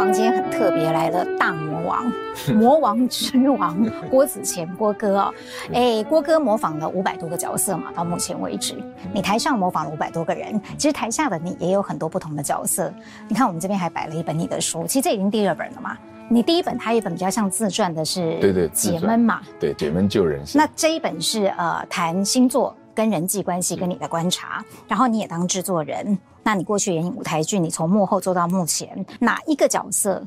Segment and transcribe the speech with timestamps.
[0.00, 2.10] 房今天很特别，来了大魔王，
[2.54, 5.34] 魔王之王 郭子乾郭哥哦，
[5.74, 12.90] 哎，郭哥模仿了五百多个角色嘛，到目前为止，你台上模仿了五百多个人，其实台下的你也有很多不同的角色。
[13.28, 15.98] 你看我们这边还摆了一本你的书，其实这已经第二本了嘛。
[16.30, 20.40] 你第一本它一本比较像自传的是对对解闷嘛，对解闷救人。
[20.54, 26.18] 那这一本是呃谈星座跟人际关系跟你的观察，然后你也当制作人。
[26.42, 30.24] 那你过去演舞台剧，你从幕后做到幕前，哪一个角色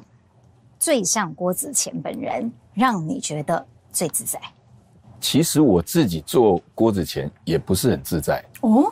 [0.79, 4.39] 最像郭子乾本人，让你觉得最自在？
[5.19, 8.91] 其实我自己做郭子乾也不是很自在哦，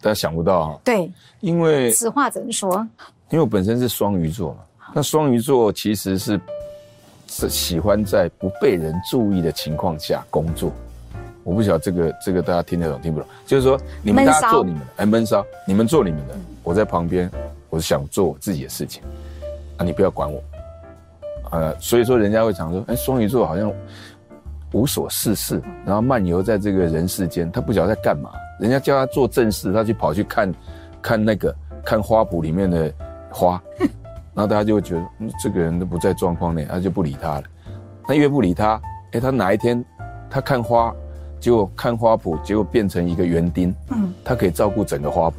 [0.00, 0.80] 大家想不到啊。
[0.84, 2.86] 对，因为此话怎么说？
[3.30, 4.58] 因为我本身是双鱼座嘛。
[4.92, 6.40] 那双鱼座其实是
[7.26, 10.70] 是喜欢在不被人注意的情况下工作，
[11.44, 13.28] 我不晓得这个这个大家听得懂听不懂？
[13.46, 17.30] 就是说你们大家做你们的，哎闷骚，你们做你们的，我在旁边，
[17.70, 19.02] 我是想做我自己的事情，
[19.76, 20.42] 啊你不要管我，
[21.50, 23.72] 呃所以说人家会讲说，哎双鱼座好像
[24.72, 30.52] 无所事事，然后漫游在这个人世间，他不晓得在干嘛，人家叫他做正事，他去跑去看，
[31.00, 32.92] 看那个看花圃里面的
[33.30, 33.62] 花。
[34.36, 37.44] 然后大家就会觉得，嗯，这个人都不在状况内，他就不理他了。
[38.04, 39.84] 他越不理他，哎，他哪一天
[40.28, 40.92] 他看花，
[41.44, 45.34] 结果看花圃，结果变成一个园丁，嗯，他可以照顾整个花圃。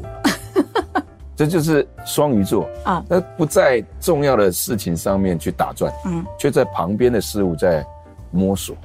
[1.35, 7.83] 这就是双鱼座啊，那不在重要的事情上面去打转，嗯，却在旁边的事物在
[8.29, 8.75] 摸索。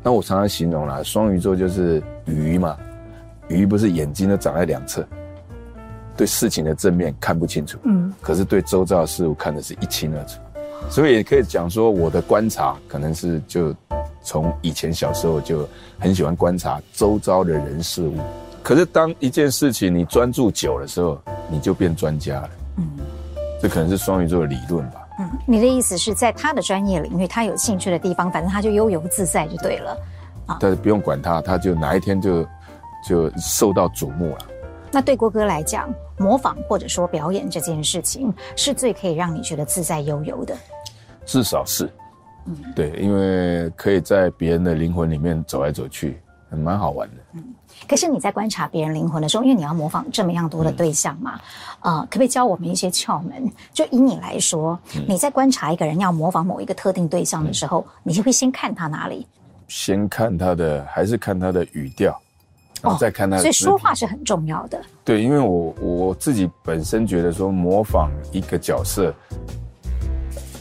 [0.00, 2.76] 那我常常形容啦，双鱼座就是鱼嘛，
[3.48, 5.04] 鱼不是眼睛都长在两侧。
[6.16, 10.38] 对事情的正面看不清楚，嗯，可是对周遭的事物看的是一清二楚，
[10.88, 13.74] 所以也可以讲说，我的观察可能是就
[14.28, 15.66] 从以前小时候就
[15.98, 18.14] 很喜欢观察周遭的人事物。
[18.62, 22.86] 可是当一件事情你专注久的时候，你就变专家了，嗯，
[23.62, 25.08] 这可能是双鱼座的理论吧。
[25.18, 29.96] 嗯，你的意思是在他的专业领域，他有兴趣的地方，反正他就悠游自在就对了，
[30.44, 32.46] 啊，但是不用管他，他就哪一天就
[33.08, 34.38] 就受到瞩目了。
[34.92, 35.88] 那对郭哥来讲，
[36.18, 40.54] 模仿或者说表演这件事情，是最可以让你觉得自在悠游的。
[41.24, 41.90] 至少是，
[42.48, 46.18] 嗯，对，因为可以在别人的灵魂里面走来走去，
[46.50, 47.14] 还蛮好玩的。
[47.34, 47.44] 嗯，
[47.86, 51.38] 可是你在观察别人灵魂的时候，因为你要模仿这么样多的对象嘛，
[51.82, 53.50] 嗯、呃，可不可以教我们一些窍门？
[53.72, 59.26] 就以你来说，嗯、你在观察一个人要模仿某一个特定对象的时候，嗯、你就会先看他哪里？
[59.68, 62.18] 先看他的，还是看他的语调？
[62.80, 64.80] 然后再看他的、哦，所以说话是很重要的。
[65.04, 69.12] 对，因为我我自己本身觉得说模仿一个角色，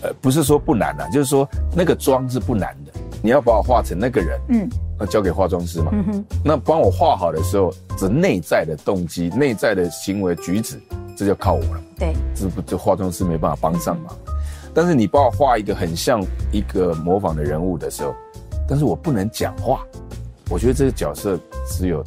[0.03, 2.91] 呃，不是说不难啊，就是说那个妆是不难的。
[3.21, 4.69] 你要把我画成那个人，嗯，
[4.99, 5.91] 那交给化妆师嘛。
[5.93, 6.25] 嗯哼。
[6.43, 10.79] 那帮我画好的时候，这内在的动机、内在的行为举止，
[11.15, 11.81] 这就靠我了。
[11.97, 14.15] 对，这不就化妆师没办法帮上忙。
[14.27, 18.13] 嗯、但是你帮我画一个很像一个模仿的人物的时候，
[18.69, 19.81] 但是我不能讲话。
[20.49, 21.37] 我觉得这个角色
[21.67, 22.01] 只有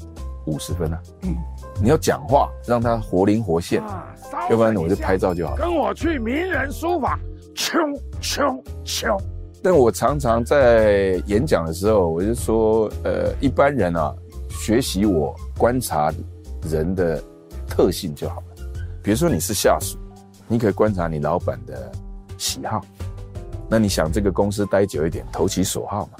[0.47, 0.99] 五十分啊！
[1.23, 1.37] 嗯，
[1.83, 4.06] 你要讲话，让他活灵活现，啊、
[4.49, 5.59] 要不然我就拍照就好了。
[5.61, 7.19] 跟我去名人书法，
[7.55, 7.78] 冲
[8.21, 9.21] 冲冲！
[9.62, 14.15] 但我常常在演讲的时候，我就说，呃，一般人啊，
[14.49, 16.12] 学习我观察
[16.62, 17.22] 人的
[17.69, 18.47] 特性就好了。
[19.03, 19.99] 比如说你是下属，
[20.49, 21.93] 你可以观察你老板的
[22.38, 22.81] 喜好，
[23.69, 26.12] 那你想这个公司待久一点，投其所好嘛。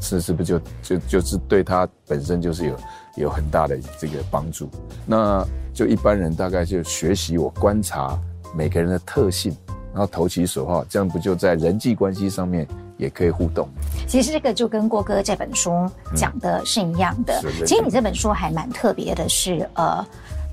[0.00, 2.76] 是是不就就就是对他本身就是有
[3.16, 4.70] 有很大的这个帮助？
[5.04, 5.44] 那
[5.74, 8.16] 就一般人大概就学习我观察
[8.54, 9.54] 每个人的特性，
[9.92, 12.66] 然后投其所好，这样不就在人际关系上面
[12.96, 13.68] 也可以互动？
[14.06, 15.70] 其实这个就跟郭哥这本书
[16.14, 17.40] 讲的是一样的。
[17.44, 20.06] 嗯、其实你这本书还蛮特别的是，是呃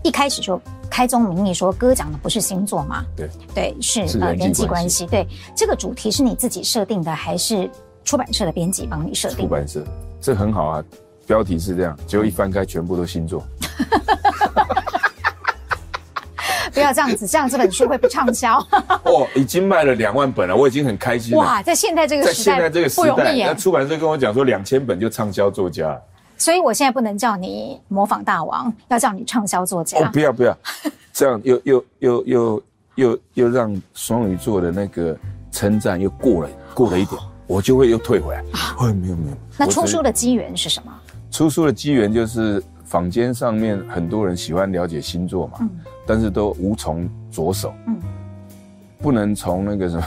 [0.04, 0.60] 一开始就
[0.90, 3.04] 开宗明义说，哥讲的不是星座嘛？
[3.16, 5.06] 对对，是，是呃人际关系。
[5.06, 7.70] 对，这个主题是你自己设定的还是？
[8.06, 9.38] 出版社的编辑帮你设定。
[9.40, 9.84] 出版社，
[10.22, 10.84] 这很好啊，
[11.26, 13.44] 标题是这样，结果一翻开，全部都星座。
[16.76, 18.60] 不要这样子，这样这本书会不畅销。
[19.04, 21.40] 哦，已经卖了两万本了，我已经很开心了。
[21.40, 23.34] 哇，在现在这个时代，在现在这个时代。
[23.38, 26.00] 那出版社跟我讲说，两千本就畅销作家。
[26.38, 29.98] 所以我现在不能叫你模仿大王，要叫你畅销作家。
[30.00, 30.56] 哦，不要不要，
[31.14, 32.64] 这样又又又又
[32.96, 35.18] 又又让双鱼座的那个
[35.50, 37.20] 称赞又过了过了一点。
[37.48, 38.44] 我就会又退回来。
[38.80, 39.38] 哎，没有没有。
[39.58, 40.92] 那出书的机缘是什么？
[41.32, 45.70] 出书的机缘就是坊间上面很多人喜欢了解星座嘛，嗯，
[46.06, 47.98] 但是都无从着手，嗯，
[49.00, 50.04] 不能从那个什么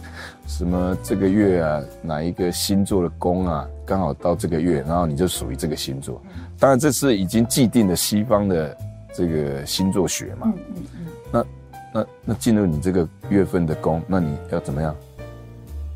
[0.46, 6.20] 什么这个月啊哪一个星座的宫啊刚好到这个月，然后你就属于这个星座。
[6.58, 8.76] 当然这是已经既定的西方的
[9.12, 11.06] 这个星座学嘛，嗯嗯嗯。
[11.32, 11.44] 那
[11.92, 14.94] 那那进入你这个月份的宫，那你要怎么样？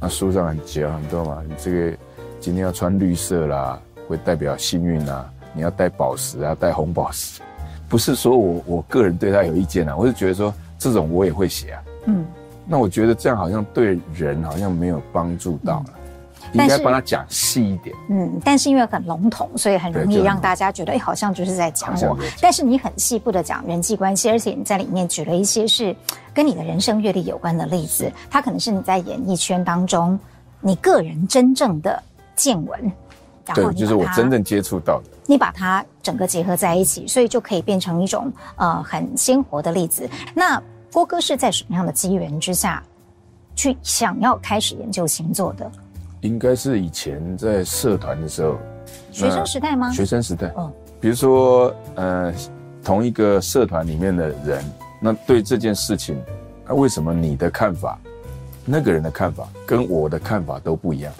[0.00, 1.96] 那书上很讲很多嘛，你这个
[2.40, 5.32] 今天要穿绿色啦，会代表幸运啊。
[5.54, 7.40] 你要带宝石啊，带红宝石，
[7.88, 11.82] 不是说我我个人对他有意见啊，我是觉得说这种我也会写啊。
[12.06, 12.24] 嗯，
[12.66, 15.86] 那我觉得这样好像对人好像没有帮助到了。
[15.88, 15.92] 嗯
[16.52, 22.16] 应该帮他讲细一点，嗯，但是因为很笼统，所以很容易让大家觉得，哎，好像就是在讲我。
[22.40, 25.94] 但是你很细部的讲人际关系，而且你在里面举了一些是
[26.32, 30.18] 跟你的人生阅历有关的例子，它可能是你在演艺圈当中
[30.60, 32.00] 你个人真正的
[32.36, 32.92] 见闻，
[33.54, 40.08] 然后就是我真正接触到的，你把它整个结合在一起，所以就可以变成一种呃很鲜活的例子。
[40.34, 40.60] 那
[40.92, 42.82] 郭哥是在什么样的机缘之下
[43.54, 45.70] 去想要开始研究星座的？
[46.22, 48.56] 应该是以前在社团的时候，
[49.12, 49.92] 学生时代吗？
[49.92, 52.32] 学生时代，嗯，比如说，呃，
[52.82, 54.64] 同一个社团里面的人，
[54.98, 56.20] 那对这件事情，
[56.66, 57.98] 那为什么你的看法，
[58.64, 61.12] 那个人的看法跟我的看法都不一样？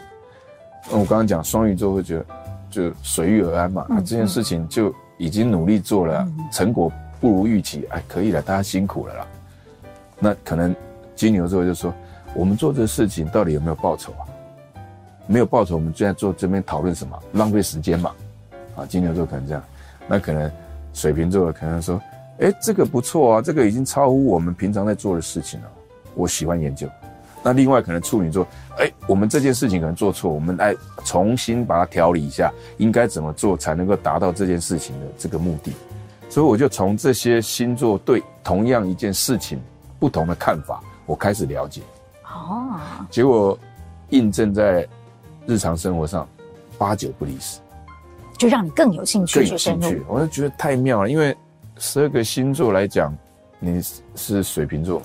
[0.90, 2.26] 我刚刚讲双鱼座会觉得
[2.70, 6.90] 就随遇而安嘛，那这件事情就已经努力做了，成果
[7.20, 9.26] 不如预期，哎，可以了，大家辛苦了啦。
[10.18, 10.74] 那可能
[11.14, 11.92] 金牛座就说，
[12.34, 14.24] 我们做这个事情到底有没有报酬啊？
[15.26, 17.18] 没有报酬，我们就在做这边讨论什么？
[17.32, 18.12] 浪费时间嘛？
[18.76, 19.62] 啊，金牛座可能这样，
[20.06, 20.50] 那可能
[20.92, 22.00] 水瓶座可能说，
[22.38, 25.66] 哎，这个不错啊，这个已经超乎我们平常在做的事情了，
[26.14, 26.88] 我喜欢研究。
[27.46, 28.44] 那另外可能处女座，
[28.76, 35.72] 哎，我们这件事情可能做错，我们来重新把它调理一下，应该怎么做才能够达到这件事情的这个目的？
[36.28, 39.60] 所以我就从这些星座对同样一件事情
[40.00, 41.82] 不同的看法，我开始了解。
[42.24, 43.56] 哦，结果
[44.08, 44.84] 印证在。
[45.48, 46.28] 日常生活上，
[46.76, 47.60] 八九不离十，
[48.36, 50.02] 就让你更有兴趣去深入。
[50.08, 51.36] 我就觉得太妙了，因为
[51.78, 53.16] 十二个星座来讲，
[53.60, 53.80] 你
[54.16, 55.00] 是水瓶座。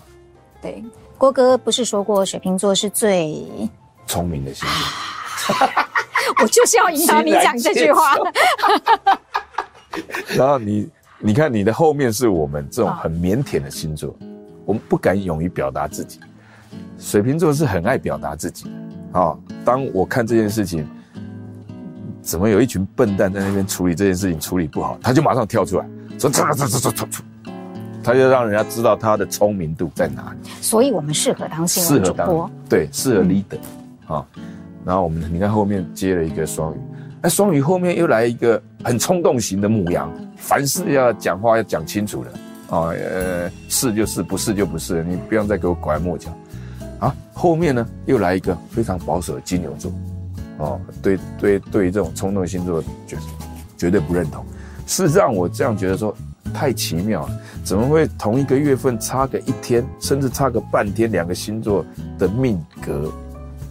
[0.60, 0.84] 对，
[1.22, 3.48] 郭哥不是说过水瓶座是最
[4.08, 4.68] 聪明的星
[5.46, 5.56] 座？
[6.42, 8.16] 我就是要引导你讲这句话。
[10.36, 10.90] 然后你，
[11.20, 14.18] 你看你的后面是我们这种很腼腆的星座，
[14.66, 16.20] 我们不敢勇于表达自己。
[16.98, 18.66] 水瓶座是很爱表达自己
[19.14, 19.38] 的啊。
[19.64, 20.90] 当我看这件事情，
[22.20, 25.86] 怎么有一群笨蛋在那边处理这件事情处理不好，他就马上跳出来
[26.18, 27.24] 说：“走走走走走走。”
[28.04, 30.50] 他就让人家知道他的聪明度在哪里。
[30.62, 33.60] 所以我们适合当新闻主播，对，适合 leader
[34.14, 34.26] 啊。
[34.86, 36.78] 然后我们你看后面接了一个双鱼，
[37.22, 42.32] 那双鱼后面又来一个很冲动型的母羊，凡事要讲话要讲清楚的
[42.76, 46.30] 啊，呃，是就是，不是就不是，你不要再给我拐弯抹角。
[47.00, 49.92] 啊，后面呢又来一个非常保守的金牛座，
[50.58, 53.18] 哦，对对对于这种冲动星座绝
[53.78, 54.44] 绝对不认同。
[54.88, 56.16] 事实上，我这样觉得说
[56.54, 61.86] 太奇妙了，怎么会同一个月份差个一天，甚至差个半天，两个星座
[62.18, 63.12] 的命格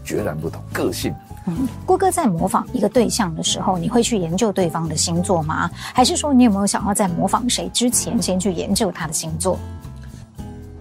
[0.04, 1.14] 决然不同，个性。
[1.46, 5.70] 嗯，郭哥在模仿一个对象的时候，你会去研究对方的星座吗？
[5.94, 9.58] 还是说你有没有想要在模仿谁之前先去研究他的星座？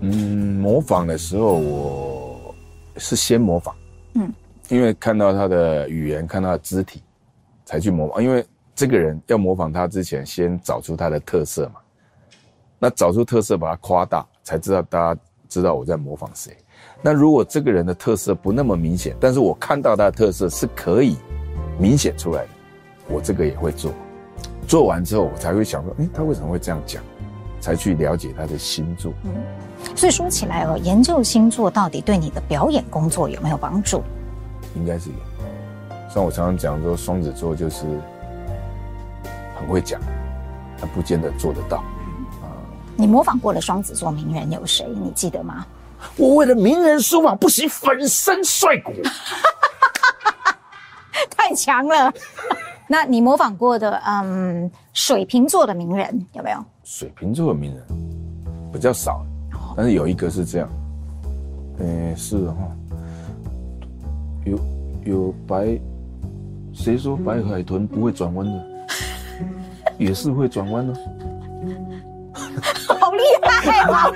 [0.02, 2.20] 嗯，模仿的时候我。
[3.02, 3.74] 是先模仿，
[4.16, 4.34] 嗯，
[4.68, 7.02] 因为看到他的语言，看到他的肢体，
[7.64, 8.22] 才去模仿。
[8.22, 11.80] 因为这个人要模仿他之前，先找出他的特色嘛。
[12.80, 16.56] 那找出特色，把它夸大，才知道大家知道我在模仿谁。
[17.02, 21.18] 那如果这个人的特色不那么明显，但是我看到他的特色是可以
[21.78, 22.50] 明显出来的，
[23.10, 23.92] 我这个也会做。
[24.68, 27.04] 做完之后，我才会想说，诶，他为什么会这样讲？
[27.60, 29.12] 才去了解他的星座。
[29.24, 29.34] 嗯。
[29.96, 34.02] 所以说起来哦，研究星座到底对你的表演工作有没有帮助？
[34.76, 35.16] 应该是有。
[36.10, 37.86] 像我常常讲说，双子座就是
[39.58, 40.00] 很会讲，
[40.80, 41.84] 但不见得做得到。
[43.00, 44.86] 啊，你模仿过的双子座名人有谁？
[44.88, 45.66] 你记得吗？
[46.18, 48.92] 我为了名人书法，不惜粉身碎骨，
[51.32, 52.12] 太强了。
[52.88, 56.58] 那你模仿过的，嗯，水瓶座的名人有没有？
[56.84, 57.86] 水瓶座的名人
[58.72, 59.26] 比较少。
[59.76, 60.70] 但是有一个是这样，
[61.80, 62.56] 诶，是哈，
[64.46, 64.60] 有
[65.06, 65.80] 有白，
[66.74, 68.66] 谁说白海豚不会转弯的？
[69.98, 70.94] 也是会转弯的。
[73.00, 74.12] 好厉害啊！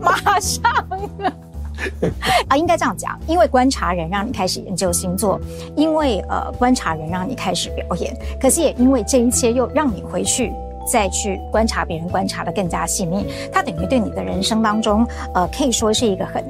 [0.00, 0.62] 马上
[2.48, 5.40] 啊，应该这样讲，因为观察人让你开始研究星座，
[5.76, 10.52] 因为呃观察人让你开始表演，可是也因为这一切又让你回去
[10.86, 13.26] 再去观察别人，观察的更加细腻。
[13.52, 16.44] 它等于对你的人生当中，呃，可以说是一个很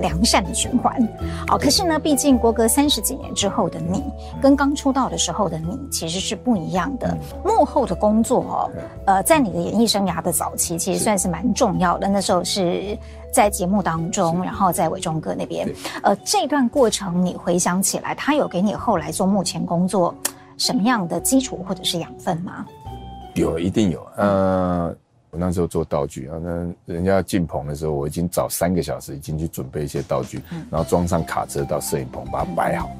[0.00, 0.96] 良善的循环。
[1.48, 4.02] 哦，可是呢，毕竟郭哥三十几年之后的你，
[4.40, 7.16] 跟刚出道的时候的你其实是不一样的。
[7.44, 8.70] 幕后的工作哦，
[9.06, 12.08] 呃，在你的演艺生涯的早期，其实算是蛮重要的。
[12.08, 12.96] 那时候是
[13.32, 15.68] 在节目当中，然后在伟忠哥那边，
[16.02, 20.14] 呃，这段过程你回想起来，他有给你后来做幕前工作
[20.56, 22.66] 什么样的基础或者是养分吗？
[23.34, 24.06] 有，一定有。
[24.16, 24.94] 呃，
[25.30, 32.90] 我那时候做道具啊，那人家进棚的时候，我已经早三个小时已经去准备一些道具，然后装上卡车到摄影棚把它摆好，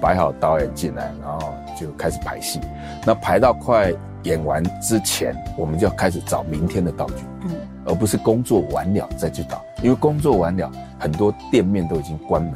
[0.00, 2.60] 摆好导演进来，然后就开始排戏。
[3.04, 3.92] 那排到快
[4.22, 7.50] 演完之前，我们就要开始找明天的道具，嗯，
[7.86, 12.54] 而不是工作完了再去导，因为工作完了很多店面都已经关门，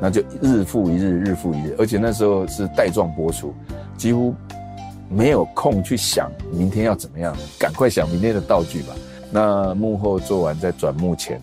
[0.00, 3.52] 那就日复一日，日复一日，而且那时候是带状播出，
[3.96, 4.32] 几乎。
[5.10, 8.94] 没有空去想明天要怎么样，赶快想明天的道具吧。
[9.30, 11.40] 那幕后做完再转幕前，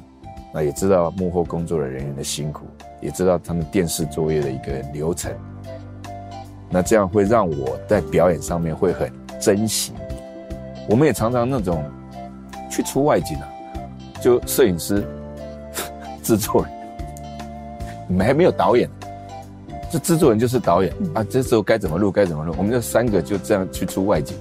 [0.54, 2.66] 那也知道幕后工作的人员的辛苦，
[3.02, 5.32] 也知道他们电视作业的一个流程。
[6.70, 9.94] 那这样会让我在表演上面会很珍惜。
[10.90, 11.84] 我们也常常那种
[12.70, 13.48] 去出外景啊，
[14.22, 15.04] 就摄影师、
[16.22, 16.72] 制作人，
[18.08, 18.90] 你们还没有导演。
[19.96, 24.36] 这制作人就是导演啊，这时候该怎么录该怎么录，我们这三个就这样去出外景。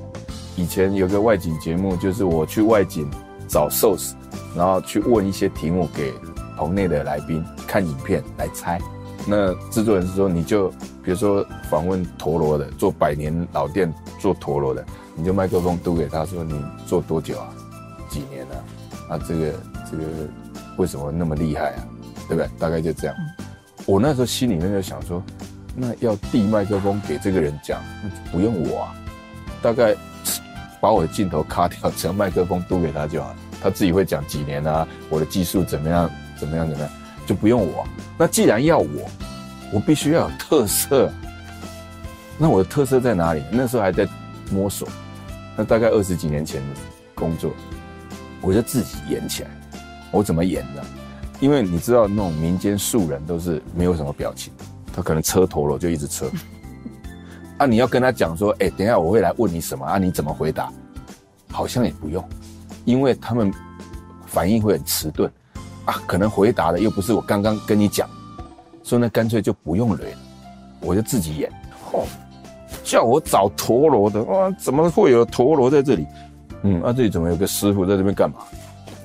[0.57, 3.09] 以前有个外景节目，就是我去外景
[3.47, 4.15] 找 source，
[4.57, 6.13] 然后去问一些题目给
[6.57, 8.81] 棚内的来宾看影片来猜。
[9.29, 10.71] 那制作人是说，你就
[11.05, 14.85] 比如说访问陀螺的，做百年老店做陀螺的，
[15.15, 17.47] 你就麦克风嘟给他说，你做多久啊？
[18.09, 18.57] 几年了
[19.09, 19.15] 啊？
[19.15, 19.53] 啊，这个
[19.89, 20.05] 这个
[20.79, 21.87] 为什么那么厉害啊？
[22.29, 22.51] 对不对？
[22.59, 23.15] 大概就这样。
[23.87, 25.23] 我那时候心里面就想说，
[25.75, 27.83] 那要递麦克风给这个人讲，
[28.31, 28.95] 不用我啊，
[29.61, 29.95] 大概
[30.81, 36.93] 把我的镜头卡掉，只要麦克风嘟给他就好，他自己会讲几年啊，我的技术怎么样，怎么样，怎么样，
[37.27, 37.85] 就不用我。
[38.17, 39.11] 那既然要我，
[39.73, 41.11] 我必须要有特色。
[42.39, 43.43] 那我的特色在哪里？
[43.51, 44.07] 那时候还在
[44.51, 44.89] 摸索。
[45.57, 46.67] 那大概二十几年前的
[47.15, 47.53] 工作，
[48.41, 49.51] 我就自己演起来。
[50.13, 50.83] 我怎么演呢？
[51.41, 54.53] 因为你知道那种民间素人都是没有什么表情，
[54.95, 56.31] 他可能车陀螺就一直车，
[57.59, 60.73] 啊，你要跟他讲说，哎，等一下我会来问你什么啊，你怎么回答？
[61.51, 62.23] 好像也不用，
[62.85, 63.53] 因为他们
[64.27, 65.31] 反应会很迟钝，
[65.85, 68.09] 啊，可能回答的又不是我刚刚跟你讲，
[68.83, 70.19] 所以那干脆就不用雷了，
[70.81, 71.51] 我就自己演。
[71.93, 72.05] 哦，
[72.83, 76.07] 叫我找陀螺的，哇，怎么会有陀螺在这里？
[76.63, 78.37] 嗯，啊，这里怎么有个师傅在这边干嘛？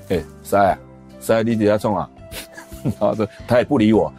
[0.10, 0.78] 哎，塞，
[1.20, 2.10] 塞你底下冲啊！
[2.84, 4.12] 然后说他也不理我，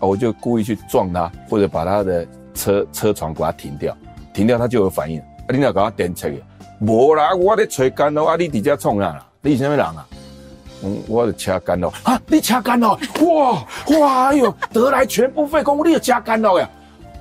[0.00, 3.96] 我就故意去撞他，或者把他的车车窗给他停掉，
[4.32, 5.18] 停掉他就有反应。
[5.20, 6.36] 啊，你要给他点车的，
[6.80, 10.06] 无啦，我在吹干咯，啊，你底下冲啊啦，你是什么人啊？
[10.82, 13.66] 嗯，我的车干咯，啊，你车干咯，哇
[13.98, 16.68] 哇，哎呦，得来全不费工夫，你有车干咯呀？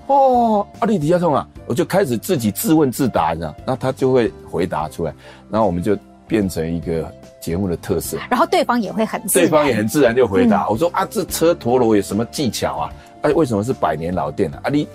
[0.07, 5.13] 哦，啊，你底下冲啊，我就开始自己自问自答，你知道，那他就会回答出来，
[5.49, 7.09] 然后我们就变成一个。
[7.45, 10.63] 节目的特色，然后对方也会很自然，对方也很自然就回答。
[10.63, 12.93] 嗯、我说啊，这车陀螺有什么技巧啊？
[13.21, 14.59] 哎、啊，为什么是百年老店呢？
[14.63, 14.87] 啊，你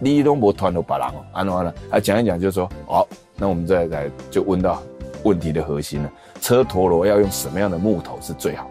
[0.00, 3.04] 你都没团都把郎哦，安了完了，啊，讲一讲就说好，
[3.36, 4.80] 那我们再来就问到
[5.24, 6.08] 问题的核心了。
[6.40, 8.70] 车陀螺要用什么样的木头是最好？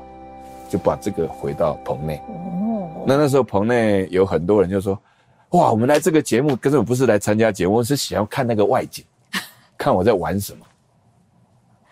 [0.70, 2.16] 就把这个回到棚内。
[2.30, 4.98] 哦，那那时候棚内有很多人就说，
[5.50, 9.04] 哇，我们来这个节目根本不是来参加节目，我是想要看那个外景，
[9.78, 10.60] 看我在玩什么。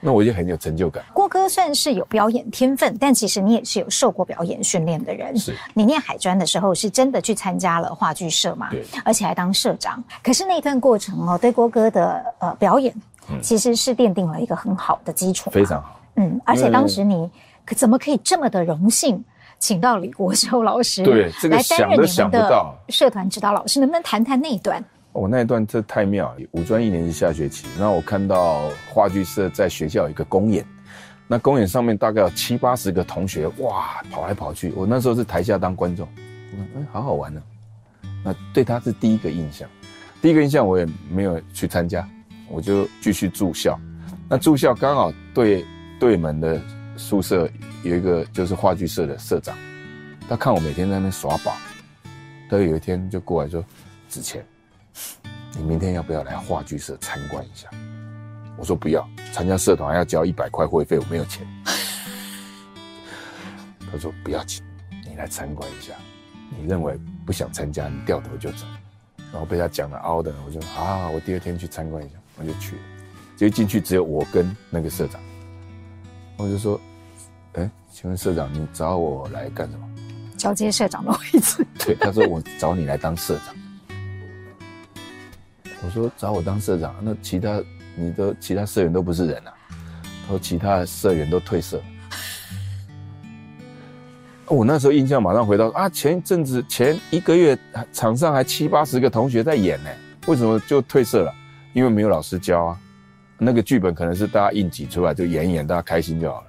[0.05, 1.03] 那我就很有成就感。
[1.11, 5.35] 郭哥算是有表演天分，但其实你也是有受过表演训练的人。
[5.35, 8.69] 是，你念海专的时候是真的去参加了话剧社嘛？
[8.69, 10.03] 对，而且还当社长。
[10.23, 12.93] 可是那段过程哦，对郭哥的呃表演，
[13.41, 15.49] 其实是奠定了一个很好的基础。
[15.49, 15.99] 非常好。
[16.17, 17.29] 嗯，而且当时你
[17.65, 19.21] 可怎么可以这么的荣幸，
[19.57, 23.79] 请到李国修老师对这个来担任你们的社团指导老师？
[23.79, 24.83] 能不能谈谈那一段？
[25.15, 30.65] 我那一段这太妙了，五专一年级下学期，然后我看到话剧社在学校有一个公演，
[31.25, 34.73] 那公演上面大概有七八十个同学，哇，跑来跑去。
[34.75, 36.05] 我那时候是台下当观众，
[36.53, 37.41] 嗯，好好玩呢。
[38.25, 39.69] 那对他是第一个印象，
[40.21, 42.05] 第一个印象我也没有去参加，
[42.49, 43.79] 我就继续住校。
[44.27, 45.65] 那住校刚好对
[45.97, 46.59] 对门的
[46.97, 47.49] 宿舍
[47.83, 49.55] 有一个就是话剧社的社长，
[50.27, 51.55] 他看我每天在那耍宝，
[52.49, 53.63] 他有一天就过来说
[54.09, 54.45] ：“子谦。”
[55.57, 57.69] 你明天要不要来话剧社参观一下？
[58.57, 61.47] 我说不要，参加社团还要交一百块会费，我没有钱。
[63.91, 64.63] 他说不要紧，
[65.07, 65.93] 你来参观一下。
[66.57, 68.65] 你认为不想参加，你掉头就走。
[69.31, 72.81] 然后被他讲了凹的，我就啊，我第二天去参观一下，我就去了。
[73.35, 75.19] 结果进去只有我跟那个社长，
[76.37, 76.79] 我就说，
[77.53, 79.89] 哎、欸，请问社长，你找我来干什么？
[80.37, 81.65] 交接社长的位置。
[81.79, 83.55] 对，他说我找你来当社长。
[85.85, 87.61] 我说找我当社长，那其他
[87.95, 89.53] 你的其他社员都不是人啊？
[90.23, 91.79] 他说其他社员都退社。
[94.47, 97.57] 我那时候印象马上回到啊，前一阵子前一个月
[97.93, 99.89] 场上还七八十个同学在演呢，
[100.25, 101.31] 为什么就退社了？
[101.73, 102.79] 因为没有老师教啊。
[103.37, 106.47] 那个剧本可能是大家硬挤出来就演一演，大家开心就好了，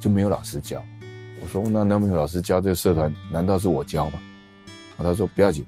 [0.00, 0.82] 就没有老师教。
[1.40, 4.18] 我说那那没有老师教这个社团，难道是我教吗？
[4.98, 5.64] 他说不要紧，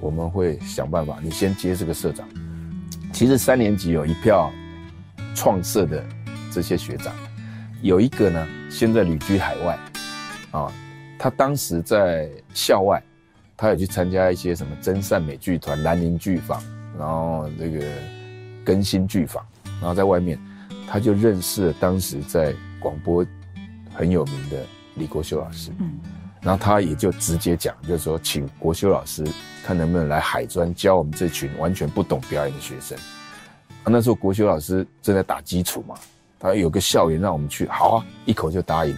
[0.00, 1.18] 我们会想办法。
[1.22, 2.28] 你先接这个社长。
[3.12, 4.50] 其实三年级有一票
[5.34, 6.04] 创社的
[6.50, 7.14] 这些学长，
[7.82, 9.78] 有一个呢现在旅居海外，
[10.50, 10.72] 啊。
[11.18, 13.00] 他当时在校外，
[13.56, 16.60] 他也去参加一些什么真善美剧团、兰陵剧坊，
[16.98, 17.86] 然后这个
[18.64, 19.40] 更新剧坊，
[19.80, 20.36] 然后在外面，
[20.88, 23.24] 他就认识了当时在广播
[23.94, 24.66] 很有名的
[24.96, 25.70] 李国修老师。
[25.78, 25.92] 嗯，
[26.42, 29.24] 然后他也就直接讲，就是说请国修老师
[29.64, 32.98] 看能不能来海专教我们这群完全不懂表演的学生。
[33.84, 35.94] 那时候国修老师正在打基础嘛，
[36.38, 38.96] 他有个校园让我们去，好啊，一口就答应。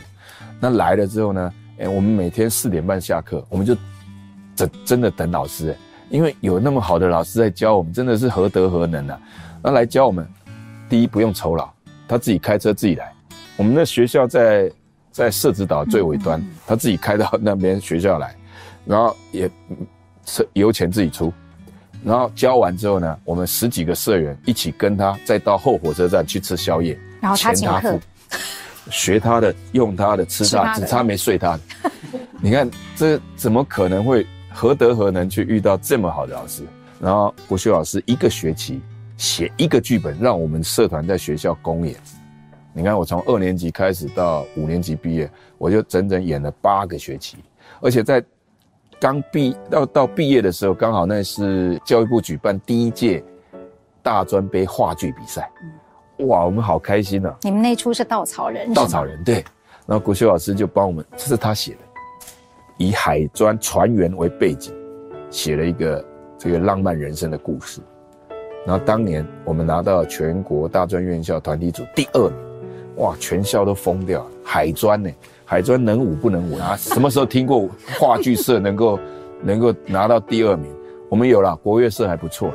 [0.58, 1.52] 那来了之后呢？
[1.78, 3.76] 哎，我们每天四点半下课，我们就
[4.54, 5.76] 真真的等老师，
[6.08, 9.20] 因为有那么好的老师在教我们，真的是何德何能啊！
[9.60, 10.26] 那来教我们，
[10.88, 11.68] 第一不用酬劳，
[12.06, 13.12] 他自己开车自己来。
[13.56, 14.70] 我们的学校在
[15.14, 18.34] 在社子岛最尾端，他自己开到那边学校来，
[18.84, 19.48] 然后也
[20.26, 21.32] 车油钱自己出。
[22.02, 27.96] 然后教完之后呢，我们十几个社员一起跟他再到后火车站去吃宵夜，然后他请客。
[28.90, 31.60] 学他的，用他的，吃他，只差没睡他的。
[32.42, 36.64] 你看这怎么可能会何德何能去遇到这么好的老师？
[37.00, 38.80] 然后国修老师一个学期
[39.16, 41.94] 写一个剧本，让我们社团在学校公演。
[42.76, 47.38] 你看我从二年级开始到五年级毕业，我就整整演了八个学期。
[47.80, 48.22] 而且在
[49.00, 53.22] 刚毕到到毕业的时候，刚好那是教育部举办第一届
[54.02, 55.48] 大专杯话剧比赛。
[56.26, 57.36] 哇，我们好开心啊！
[57.42, 59.44] 你们那出是稻草人，稻草人对。
[59.86, 61.78] 然后国修老师就帮我们，这是他写的，
[62.78, 64.74] 以海专船员为背景，
[65.30, 66.04] 写了一个
[66.38, 67.80] 这个浪漫人生的故事。
[68.66, 72.38] 然后当年我们拿到全国大专院校团体组第二名，
[72.96, 74.30] 哇，全校都疯掉了。
[74.44, 75.10] 海专呢，
[75.44, 76.76] 海专能舞不能舞啊？
[76.76, 78.98] 什么时候听过话剧社能够
[79.42, 80.70] 能够拿到第二名？
[81.08, 82.50] 我们有了，国乐社还不错，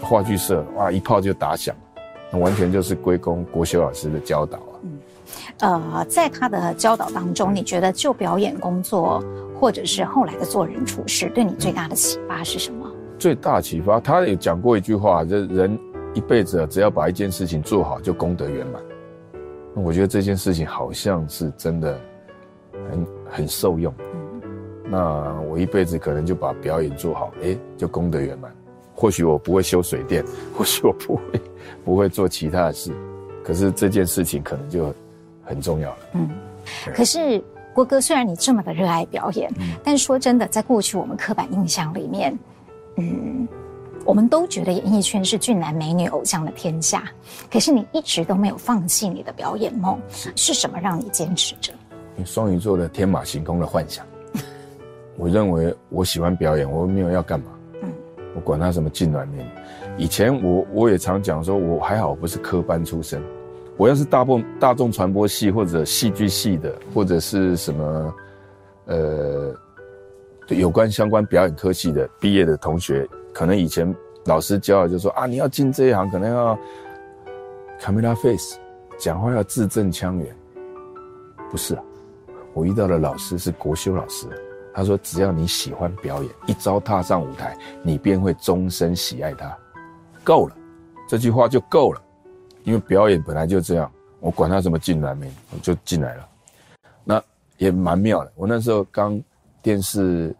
[0.00, 1.74] 话剧社哇，一炮就打响。
[2.30, 4.74] 那完全就是归功国修老师的教导啊。
[4.82, 4.98] 嗯，
[5.60, 9.22] 呃，在他的教导当中，你觉得就表演工作，
[9.60, 12.90] 或者是后来的做人处事，对你最大的启发是什么？
[13.18, 15.78] 最大启发，他有讲过一句话，就人
[16.14, 18.82] 一辈子只要把一件事情做好，就功德圆满。
[19.74, 22.00] 那我觉得这件事情好像是真的
[22.90, 23.92] 很很受用。
[24.14, 24.42] 嗯，
[24.90, 28.52] 那我一辈子可能就把表演做好，哎，就功德圆满。
[28.94, 30.22] 或许我不会修水电，
[30.54, 31.22] 或许我不会
[31.84, 32.92] 不会做其他的事，
[33.42, 34.94] 可是这件事情可能就
[35.42, 35.98] 很重要了。
[36.12, 36.28] 嗯，
[36.94, 37.42] 可是
[37.74, 42.38] 郭哥，虽然你这么的热爱表演，嗯，但说真的，在过去我们刻板印象里面，
[42.96, 43.48] 嗯，
[44.04, 47.04] 我们都觉得演艺圈是俊男美女偶像的天下，
[47.50, 50.32] 可是你一直都没有放弃你的表演梦，是。
[50.36, 51.72] 是什么让你坚持着？
[52.16, 54.04] 你双鱼座的天马行空的幻想，
[55.16, 57.46] 我认为我喜欢表演，我没有要干嘛。
[57.82, 57.88] 嗯。
[58.34, 59.46] 我管他什么进暖面，
[59.96, 63.22] 以前我我也常讲说，我还好不是科班出身，
[63.76, 68.14] 我要是大部大众传播系或者戏剧系的，或者是什么，
[68.86, 69.54] 呃，
[70.48, 76.58] 有关相关表演科系的毕业的同学，可能以前老师教的就说啊，你要进这一行，可能要
[77.80, 78.58] camera face，
[78.98, 80.36] 讲话要字正腔圆，
[81.50, 81.82] 不是啊，
[82.54, 84.26] 我遇到的老师是国修老师。
[84.74, 89.54] 他说：“只要你喜欢表演，一朝踏上舞台，你便会终身喜爱它。
[90.24, 90.56] 够了，
[91.06, 92.00] 这句话就够了。
[92.64, 96.26] 因为表演本来就这样，我管他什么进来没，我就进来了。
[97.04, 97.22] 那
[97.58, 98.32] 也蛮妙的。
[98.34, 99.22] 我那时候刚
[99.60, 100.34] 电视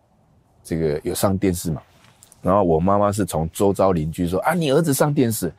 [0.65, 1.83] 这个有上电视嘛，
[2.43, 5.51] 然后我妈妈是从周遭邻居说啊，你儿子上电视。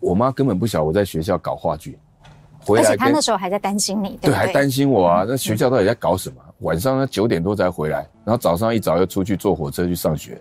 [0.00, 1.98] 我妈根本不晓得我在学校搞话剧，
[2.64, 5.26] 回来而且他那时候还在担心你，对，对，还担心我啊。
[5.28, 10.40] 那学校到底在搞什么？”晚上呢九点多才回来，然后早上一早又出去坐火车去上学，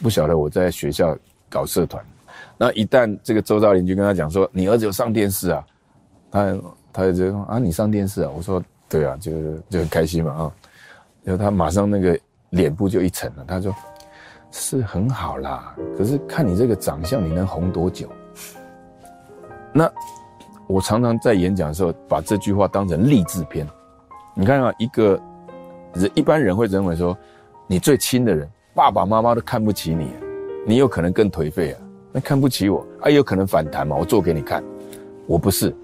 [0.00, 1.16] 不晓得我在学校
[1.50, 2.04] 搞社团。
[2.56, 5.66] 那一旦这个周遭邻居跟他讲说，你儿子有上电视啊，
[6.30, 6.56] 他
[6.92, 8.30] 他就说啊，你上电视啊？
[8.36, 9.32] 我说对啊，就
[9.68, 10.52] 就很开心嘛啊。
[11.24, 12.16] 然后他马上那个
[12.50, 13.74] 脸部就一沉了，他说
[14.52, 18.06] 是很好啦，可是看你这个长相，你能红多久？
[19.72, 19.90] 那
[20.66, 23.66] 我常常在演讲的时候，把这句话当成励志片。
[24.34, 25.18] 你看啊，一个
[25.94, 27.16] 人一般人会认为说，
[27.66, 30.08] 你最亲的人，爸爸妈妈都看不起你，
[30.66, 31.80] 你有可能更颓废啊。
[32.12, 33.96] 那看不起我，啊，有可能反弹嘛？
[33.96, 34.62] 我做给你看。
[35.26, 35.74] 我不是，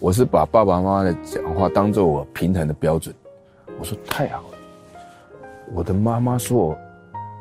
[0.00, 3.14] 我是把爸爸妈妈的讲话当做我平衡的标准。
[3.78, 4.58] 我说太好了，
[5.74, 6.78] 我的妈妈说我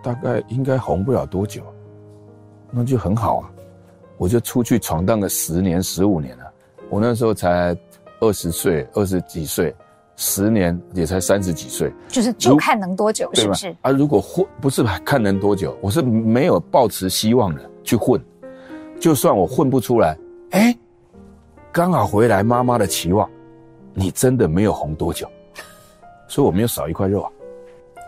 [0.07, 1.61] 大概应该红不了多久，
[2.71, 3.51] 那就很好啊。
[4.17, 6.45] 我就出去闯荡个十年、十五年了。
[6.89, 7.77] 我那时候才
[8.21, 9.75] 二十岁，二十几岁，
[10.15, 13.75] 十年也才三十几岁，就是就看能多久，是不是？
[13.81, 18.17] 啊，如果混不是看能多久，我是没有抱持希望的去混。
[19.01, 20.17] 就算我混不出来，
[20.51, 20.73] 哎，
[21.69, 23.29] 刚好回来妈妈的期望，
[23.93, 25.27] 你真的没有红多久，
[26.29, 27.31] 所以我没有少一块肉啊。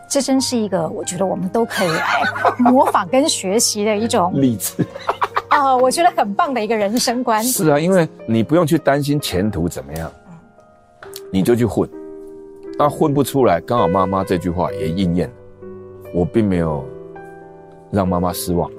[0.09, 2.23] 这真是一个我觉得我们都可以来
[2.57, 4.83] 模仿跟学习的一种例子
[5.49, 7.43] 啊，我觉得很棒的一个人生观。
[7.43, 10.11] 是啊，因为你不用去担心前途怎么样，
[11.31, 11.89] 你就去混，
[12.77, 15.33] 那混不出来，刚好妈妈这句话也应验了，
[16.13, 16.83] 我并没有
[17.91, 18.69] 让妈妈失望。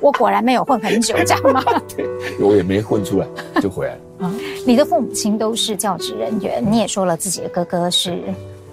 [0.00, 1.62] 我果然没有混很久，这样吗？
[1.96, 2.06] 对，
[2.38, 3.26] 我也没混出来，
[3.60, 4.00] 就回来了。
[4.26, 4.34] 啊，
[4.66, 8.22] 你的父母亲都是教职人员，你也说了自己的哥哥是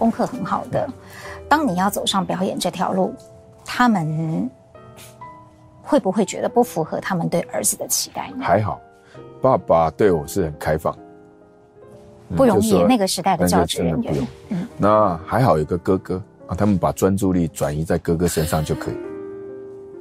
[0.04, 0.86] 功课很好的。
[1.48, 3.14] 当你要走上表演这条路，
[3.64, 4.50] 他们
[5.82, 8.44] 会不会觉得不符合他们对儿子的期待呢？
[8.44, 8.82] 还好，
[9.42, 10.94] 爸爸对我是很开放，
[12.36, 12.84] 不容易。
[12.84, 18.98] 那个时代的教职人员，嗯，那还好有个哥哥啊，他们把专注力转移在哥哥身上就可以。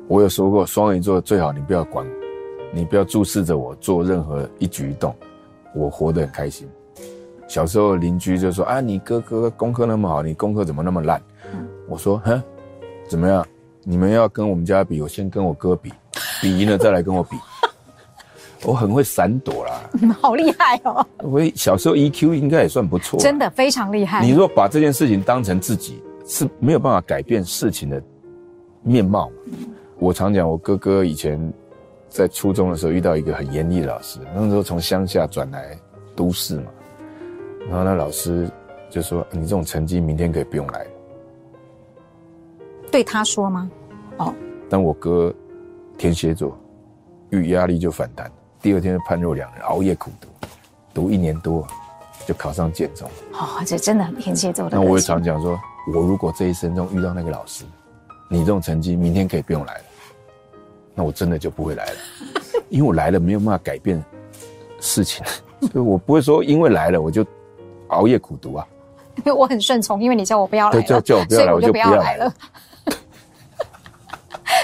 [0.08, 2.12] 我有说过，双鱼座最好你不要管我，
[2.72, 5.14] 你不要注视着我做任何一举一动，
[5.72, 6.68] 我活得很开心。
[7.52, 11.20] 小时候邻居就说：“啊，你哥哥功课那么好，你功课怎么那么烂？”
[11.86, 12.42] 我说：“哼，
[13.06, 13.46] 怎么样？
[13.84, 15.92] 你们要跟我们家比，我先跟我哥比，
[16.40, 17.36] 比赢了再来跟我比。
[18.64, 19.82] 我很会闪躲啦，
[20.18, 21.06] 好厉害哦！
[21.18, 24.24] 我小时候 EQ 应该也算不错，真的非常厉害。
[24.24, 28.02] 你若把这件事情当成自己，是没有办法改变事情的
[28.82, 29.30] 面貌。”
[30.00, 31.38] 我常讲，我哥哥以前
[32.08, 35.76] 在初中的时候遇到一个很严厉的老师，那时候从乡下转来
[36.16, 36.64] 都市嘛，
[37.68, 38.50] 然后那老师
[38.90, 40.90] 就说：“你这种成绩，明天可以不用来了。”
[42.90, 43.70] 对他说吗？
[44.18, 44.34] 哦。
[44.68, 45.32] 但我哥
[45.96, 46.58] 天蝎座，
[47.30, 50.28] 遇压力就反弹，第二天就判若两人，熬夜苦读，
[50.92, 51.66] 读一年多
[52.26, 53.08] 就考上建中。
[53.32, 54.76] 哦，这真的很天蝎座的。
[54.76, 55.58] 那我也常讲说，
[55.94, 57.64] 我如果这一生中遇到那个老师，
[58.28, 59.84] 你这种成绩，明天可以不用来了。
[60.94, 61.96] 那我真的就不会来了，
[62.68, 64.02] 因为我来了没有办法改变
[64.80, 65.24] 事情，
[65.70, 67.24] 所以我不会说因为来了我就
[67.92, 68.66] 熬夜苦读啊。
[69.16, 72.32] 因 为我很顺从，因为你叫我不要来了，叫叫我不要来，我就不要来了。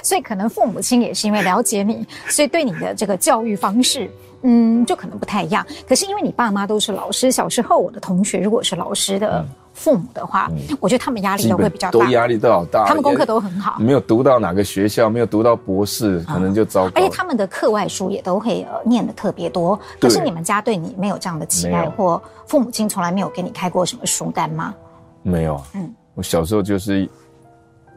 [0.03, 4.11] 所以可能父母亲也是因为了解你，所以对你的这个教育方式，
[4.43, 5.67] 嗯，就可能不太一样。
[5.87, 9.45] 可是因为你爸妈都是老师，小时候我的同学如果是老师的。
[9.79, 12.85] 嗯父母的话，嗯、我觉得他们压力都会比较大，都压力都好大。
[12.85, 16.93] 他们功课都很好，没有读到哪个学校，没有读到博士，可能就糟糕。
[16.97, 19.79] 而且他们的课外书也都会呃念的特别多。
[20.01, 24.75] 可是你们家对你没有这样的期待，或父母亲从来没有给你开过什么书单吗？
[25.23, 25.63] 没有。
[25.75, 27.09] 嗯，我小时候就是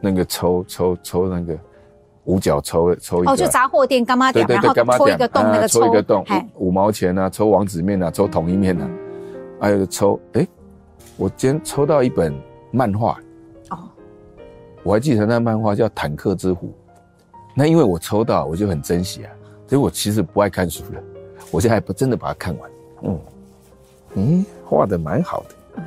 [0.00, 1.58] 那个抽抽抽那个
[2.24, 8.88] 五角抽抽一个，哦，就杂货店干妈店，然后抽一个洞，那个抽一个洞，五毛钱啊，抽王子面啊，抽统一面啊，
[9.60, 10.46] 还有抽哎。
[11.16, 12.34] 我今天抽到一本
[12.70, 13.18] 漫画，
[13.70, 13.78] 哦，
[14.82, 16.68] 我还记得那漫画叫《坦克之虎》，
[17.54, 19.32] 那因为我抽到，我就很珍惜啊。
[19.68, 21.02] 所以我其实不爱看书的，
[21.50, 22.70] 我现在还不真的把它看完。
[23.02, 23.20] 嗯，
[24.14, 25.82] 嗯，画的蛮好的。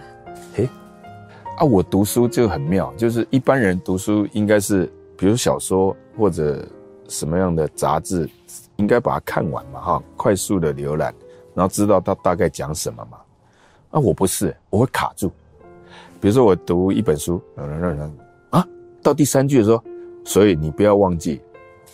[0.56, 0.70] 嘿，
[1.58, 6.66] 啊，我读书就很妙，就是一般人读书应该是，比如小说或者
[7.08, 8.28] 什么样的杂志，
[8.78, 11.14] 应该把它看完嘛，哈，快速的浏览，
[11.54, 13.18] 然后知道它大概讲什么嘛。
[13.95, 15.31] 啊，我不是，我会卡住。
[16.19, 17.41] 比如说，我读一本书，
[18.49, 18.67] 啊，
[19.01, 19.81] 到第三句的时候，
[20.25, 21.41] 所以你不要忘记，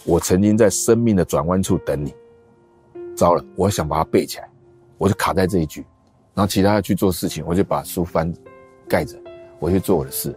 [0.03, 2.11] 我曾经在生命的转弯处等你。
[3.15, 4.49] 糟了，我想把它背起来，
[4.97, 5.85] 我就卡在这一句，
[6.33, 8.33] 然后其他的去做事情，我就把书翻
[8.89, 9.15] 盖着，
[9.59, 10.35] 我去做我的事，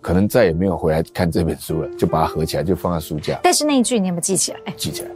[0.00, 3.38] 可能再也没有回来看这本书了，就把它合起来，就放在书架。
[3.42, 4.72] 但是那一句你有没有记起来？
[4.74, 5.10] 记起来。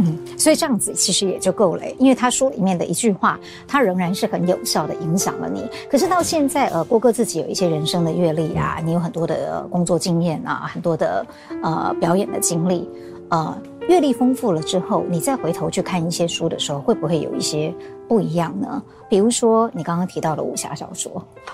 [0.00, 5.68] 嗯，所以这样子其实也就够了，因为他书里面的一句话，他仍然是很有效的影响了你。
[5.90, 11.26] 可是到现在，呃，郭哥自己有一些人生的阅历啊，你有很多的工作经验啊，很多的
[11.64, 12.88] 呃表演的经历，
[13.28, 17.74] 呃，阅历丰富了之后，你再回头去看一些书的时候，会不会有一些
[18.06, 18.80] 不一样呢？
[19.08, 21.10] 比如说你刚刚提到的武侠小说，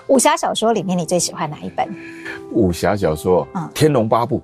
[0.07, 1.87] 武侠小说里面你最喜欢哪一本？
[2.51, 4.37] 武侠小说，嗯，《天龙八部》。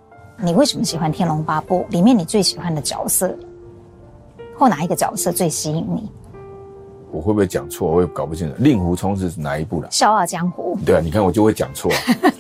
[0.44, 1.86] 你为什么喜欢《天龙八部》？
[1.92, 3.32] 里面你最喜欢的角色？
[4.62, 6.08] 或哪一个角色最吸引你？
[7.12, 7.90] 我会不会讲错？
[7.90, 8.54] 我也搞不清楚。
[8.60, 9.88] 令狐冲是哪一部的？
[9.90, 10.78] 笑傲江湖。
[10.86, 11.92] 对啊，你看我就会讲错。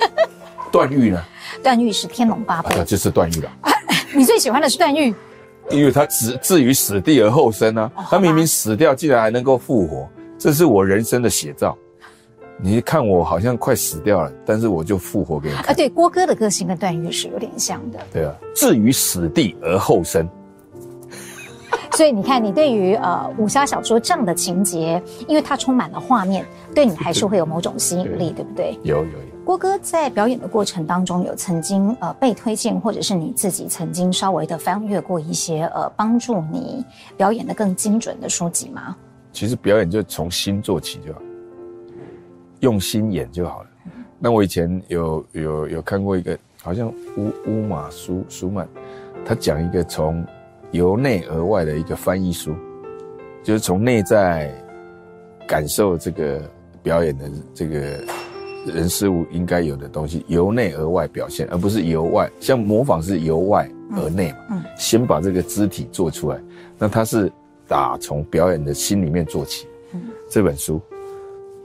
[0.71, 1.19] 段誉呢？
[1.63, 3.51] 段誉是天龙八部，啊、就是段誉了。
[4.13, 5.11] 你最喜欢的是段誉，
[5.71, 7.91] 因为他置置于死地而后生啊。
[7.95, 10.07] 哦、他明明死掉，竟然还能够复活，
[10.37, 11.75] 这是我人生的写照。
[12.61, 15.69] 你看我好像快死掉了，但是我就复活给你看。
[15.69, 17.97] 啊，对，郭哥的个性跟段誉是有点像的。
[18.13, 20.29] 对啊，置于死地而后生。
[22.01, 28.79] 所以你看，你对于呃武侠小说这样的情节，因为它充满了画面，对你还是会有某种吸引力，对，对不对？
[28.81, 29.45] 有有有。
[29.45, 36.83] 郭哥在表演的过程当中，有曾经呃被推荐，或者是你自己曾经稍微的翻阅过一些呃帮助你
[37.15, 38.97] 表演的更精准的书籍吗？
[39.31, 41.21] 其实表演就从心做起就好，
[42.61, 43.69] 用心演就好了。
[44.17, 48.67] 那我以前有有有看过一个，好像乌乌马舒舒曼，
[49.23, 50.25] 他讲一个从。
[50.71, 52.55] 由内而外的一个翻译书，
[53.43, 54.53] 就是从内在
[55.47, 56.41] 感受这个
[56.81, 57.79] 表演的这个
[58.65, 62.29] 人事物应该有的东西，由内而外表现，而不是由外。
[62.39, 66.39] 像模仿是由外而内嘛，嗯，先把这个肢体做出来。
[66.77, 67.31] 那他是
[67.67, 69.67] 打从表演的心里面做起。
[69.93, 70.79] 嗯，这本书，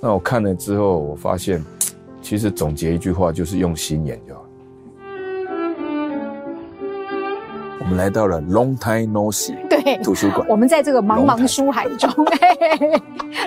[0.00, 1.62] 那我看了之后，我发现，
[2.22, 4.45] 其实总结一句话就是用心演就好。
[7.87, 12.11] 我们来到了 Long Time No See 对图书馆，我们在这个茫茫书海中，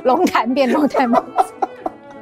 [0.06, 1.10] 龙 潭变龙潭。
[1.10, 1.22] 吗？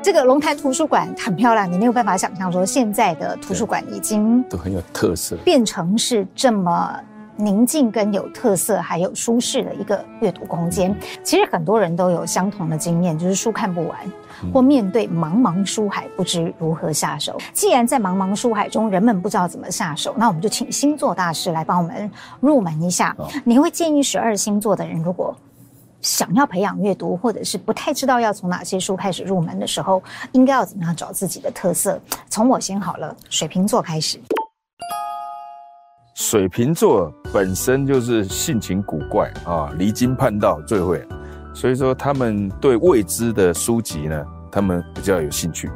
[0.02, 7.00] 这个龙潭图书馆很漂亮，你没有办法想象说现在的图书馆已经都很有特色，变成是这么
[7.38, 10.96] 宁静跟有特色，还有舒适的一个阅读空间。
[11.24, 13.98] 其实很多人都有相同的经验，就是书看不完。
[14.54, 17.36] 或面对茫茫书海，不知如何下手。
[17.54, 23.16] 既然在茫茫书海中，人们不知道怎么下手，那我们就请星座大师来帮我们入门一下。
[23.44, 25.36] 你会建议十二星座的人，如果
[26.02, 32.00] 想要培养阅读，或者是不太知道要从哪些书开始入门的时候，应该要怎么样找自己的特色？
[32.30, 34.20] 从我先好了，水瓶座开始。
[36.30, 41.02] 水瓶座本身就是性情古怪啊，离经叛道最会。
[41.54, 45.72] 所以说，他们对未知的书籍呢，他们比较有兴趣。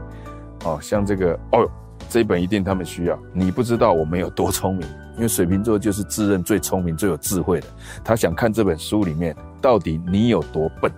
[0.66, 1.66] 哦，像这个哦，
[2.10, 3.18] 这一本一定他们需要。
[3.32, 4.86] 你不知道我们有多聪明，
[5.16, 7.68] 因为水瓶座就是自认最聪明、最有智慧的。
[8.04, 10.92] 他想看这本书里面到底你有多笨。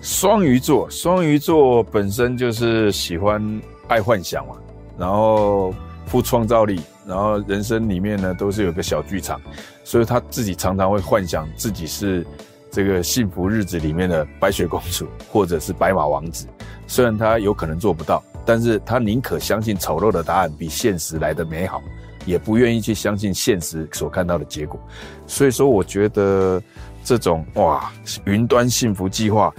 [0.00, 4.54] 双鱼座，双鱼座本身就是喜欢爱幻想嘛，
[4.98, 5.74] 然后
[6.06, 6.80] 富创造力。
[7.06, 9.38] 然后人生里面呢，都是有个小剧场，
[9.84, 12.26] 所以他自己常常会幻想自己是
[12.70, 16.46] 这个幸福日子里面的白雪公主，或者是白马王子。
[16.86, 21.82] 虽然他有可能做不到，但是他宁可相信丑陋的答案比现实来的美好，
[22.24, 24.80] 也不愿意去相信现实所看到的结果。
[25.26, 26.62] 所以说，我觉得
[27.04, 27.92] 这种哇，
[28.24, 29.52] 云端幸福计划、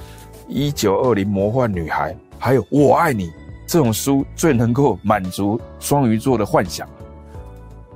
[0.48, 3.32] 一九二零魔幻女孩，还有我爱你
[3.68, 6.88] 这种书，最能够满足双鱼座的幻想。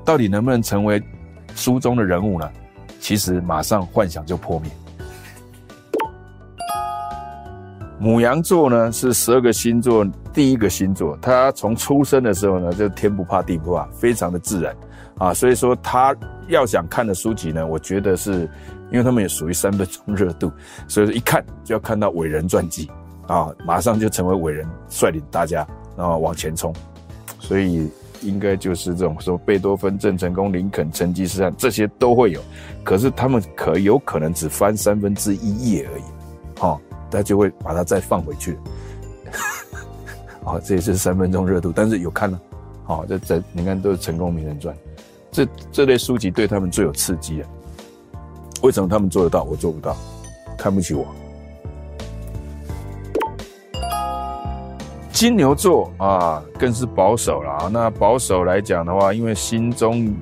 [0.03, 1.01] 到底能不能成为
[1.55, 2.49] 书中的人物呢？
[2.99, 4.69] 其实马上幻想就破灭。
[8.01, 14.75] 牡羊座呢，是十二个星座第一个星座，他从出生的时候呢，就天不怕地不怕，非常的自然
[15.17, 15.33] 啊。
[15.33, 16.15] 所以说他
[16.47, 18.49] 要想看的书籍呢，我觉得是
[18.89, 20.51] 因为他们也属于三分钟热度，
[20.87, 22.89] 所以说一看就要看到伟人传记
[23.29, 25.65] 啊，马上就成为伟人，率领大家
[25.95, 26.73] 然后往前冲，
[27.39, 27.89] 所以。
[28.21, 32.41] 应该就是这种说，贝多芬、郑成功、林肯、成吉思汗这些都会有，
[32.83, 36.03] 可是他们可有可能只翻三分之一页而已，
[36.59, 38.57] 好、他就会把它再放回去。
[40.43, 42.37] 好， 这也是三分钟热度，但是有看了，
[42.83, 44.75] 好、哦，这这你看都是成功名人传，
[45.31, 47.47] 这这类书籍对他们最有刺激啊。
[48.61, 49.95] 为什么他们做得到，我做不到？
[50.57, 51.07] 看不起我。
[55.19, 57.69] 金牛座啊，更是保守了。
[57.69, 60.15] 那保守来讲的话，因为心中，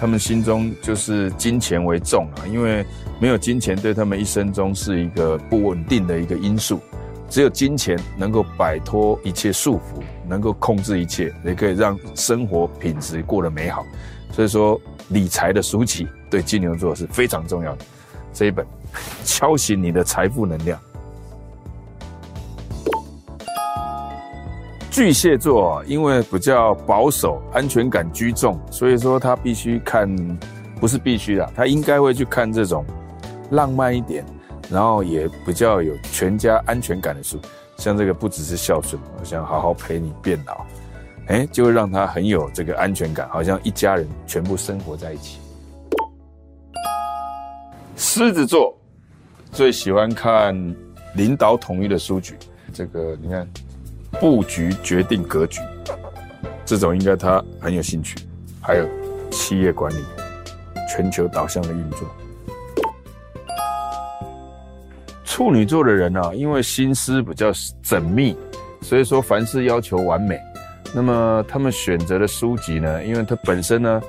[0.00, 2.42] 他们心中就是金钱为重啊。
[2.48, 2.84] 因为
[3.20, 6.80] 没有金钱，对他们一生中是一个不稳定的一个因素。
[7.30, 13.86] 只有金钱能够摆脱一切束缚，能够控制一切，也可以让生活品质过得美好。
[14.32, 17.84] 所以说，理财的书籍对金牛座是非常重要的。
[18.32, 18.66] 这一本，
[19.22, 20.76] 敲醒你的财富能量。
[24.94, 30.08] 巨蟹座因为比较保守，安全感居重，所以说他必须看，
[30.78, 32.86] 不是必须的，他应该会去看这种
[33.50, 34.24] 浪漫一点，
[34.70, 37.40] 然后也比较有全家安全感的书，
[37.76, 40.64] 像这个不只是孝顺，我想好好陪你变老，
[41.26, 45.40] 哎，就会让他很有这个安全感，好像一家人全部生活在一起。
[47.96, 48.72] 狮子座
[49.50, 50.54] 最喜欢看
[51.16, 52.36] 领导统一的书局，
[52.72, 53.44] 这个你看，
[54.20, 55.60] 布局决定格局，
[56.64, 58.16] 这种应该他很有兴趣。
[58.60, 58.88] 还有
[59.30, 59.98] 企业管理、
[60.88, 62.08] 全球导向的运作。
[65.24, 68.34] 处女座的人呢、因为心思比较缜密，
[68.80, 70.40] 所以说凡事要求完美。
[70.94, 74.02] 那么他们选择的书籍呢，因为他本身呢，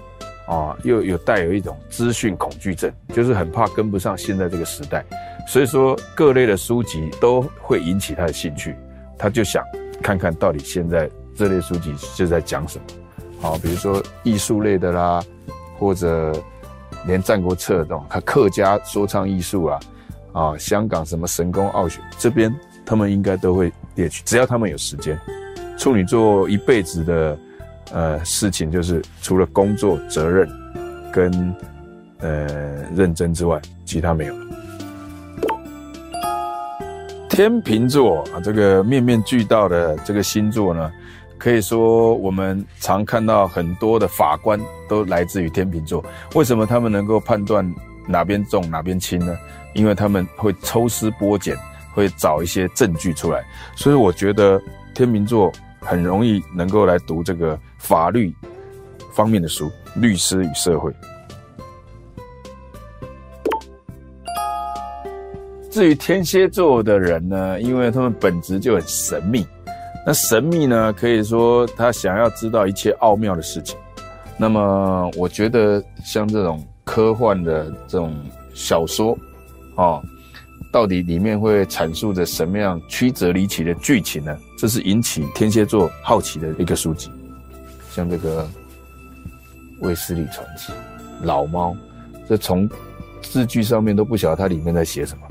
[0.47, 5.03] 啊，又有带有一种资讯恐惧症，就是很怕跟不上现在这个时代，
[5.47, 8.75] 所以说各类的书籍都会引起他的兴趣，
[9.17, 9.65] 他就想
[10.01, 12.79] 看看到底现在这类书籍是在讲什
[13.41, 15.23] 么，啊，比如说艺术类的啦，
[15.77, 16.31] 或者
[17.05, 19.79] 连《战国策》这种，他客家说唱艺术啊，
[20.33, 22.53] 啊，香港什么神功奥学这边，
[22.85, 25.19] 他们应该都会列举，只要他们有时间。
[25.77, 27.37] 处女座一辈子的
[27.91, 30.49] 呃事情，就是除了工作责任
[31.11, 31.55] 跟
[32.19, 32.45] 呃
[32.95, 34.33] 认真之外，其他没有。
[37.35, 40.89] 天秤座啊，这个面面俱到的这个星座呢，
[41.37, 46.01] 可以说我们常看到很多的法官都来自于天秤座。
[46.33, 47.69] 为什么他们能够判断
[48.07, 49.35] 哪边重哪边轻呢？
[49.73, 51.57] 因为他们会抽丝剥茧，
[51.93, 53.43] 会找一些证据出来。
[53.75, 54.61] 所以我觉得
[54.93, 55.51] 天秤座。
[55.87, 58.33] 很容易能够来读这个法律
[59.13, 60.89] 方面的书，《律师与社会》。
[65.75, 69.45] 至于天蝎座的人呢，因为他们本质就很神秘，
[70.07, 73.77] 那神秘呢，可以说他想要知道一切奥妙的事情。
[74.37, 78.15] 那么，我觉得像这种科幻的这种
[78.53, 79.11] 小说，
[79.75, 80.03] 啊、哦。
[80.71, 84.37] 到底里面会阐述着什么样曲折离奇的剧情呢？
[84.57, 87.11] 这是引起天蝎座好奇的一个书籍，
[87.91, 88.43] 像这个
[89.81, 90.71] 《卫斯理传奇》
[91.21, 91.71] 《老猫》，
[92.29, 92.69] 这从
[93.21, 95.27] 字句上面都不晓得它里面在写什么。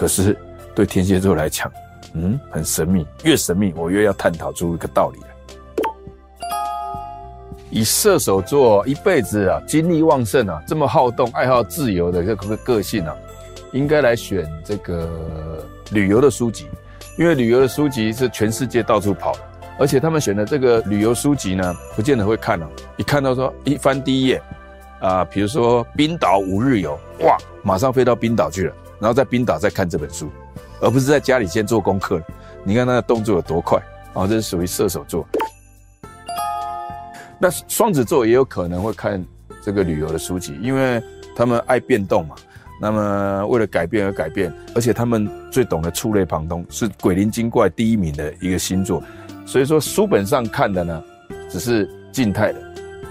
[0.00, 0.34] 可是
[0.74, 1.70] 对天蝎座来讲，
[2.14, 5.28] 嗯，很神秘，越神秘我越要探讨出一个道理来。
[7.68, 13.14] 以射手座一辈子啊，精力旺盛啊，这么好动、爱好自由的这个个性啊。
[13.72, 16.66] 应该来选这个旅游的书籍，
[17.18, 19.40] 因为旅游的书籍是全世界到处跑的，
[19.78, 22.66] 而且他们选的这个旅游书籍呢，不见得会看哦。
[22.96, 24.40] 一看到说一翻第一页，
[24.98, 30.30] 啊，比如说冰岛五日游，哇，马上飞到冰岛去了，然后在冰岛再看这本书，
[30.80, 32.22] 而不是在家里先做功课。
[32.62, 33.80] 你看他的动作有多快
[34.12, 34.26] 啊！
[34.26, 35.26] 这是属于射手座。
[37.38, 39.24] 那双子座也有可能会看
[39.62, 41.02] 这个旅游的书籍，因为
[41.34, 42.36] 他们爱变动嘛。
[42.78, 49.02] 那么为了改变而改变，而且他们最懂得触类旁通，是鬼灵精怪第一名的一个星座。
[49.46, 51.02] 所以说书本上看的呢，
[51.48, 52.60] 只是静态的，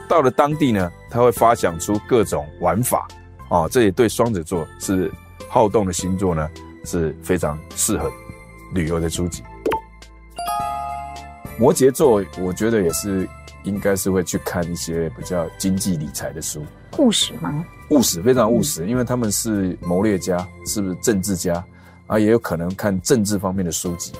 [0.07, 3.07] 到了当地呢，他会发想出各种玩法
[3.47, 3.69] 啊、哦。
[3.71, 5.11] 这也对双子座是
[5.49, 6.47] 好动的星座呢，
[6.85, 8.09] 是非常适合
[8.73, 9.43] 旅游的书籍。
[11.57, 13.27] 摩羯座，我觉得也是
[13.63, 16.63] 应该是会去看一些比较经济理财的书。
[16.97, 17.65] 务实吗？
[17.89, 21.63] 务实，非常务实，因为他们是谋略家，是不是政治家
[22.07, 22.19] 啊？
[22.19, 24.13] 也有可能看政治方面的书籍，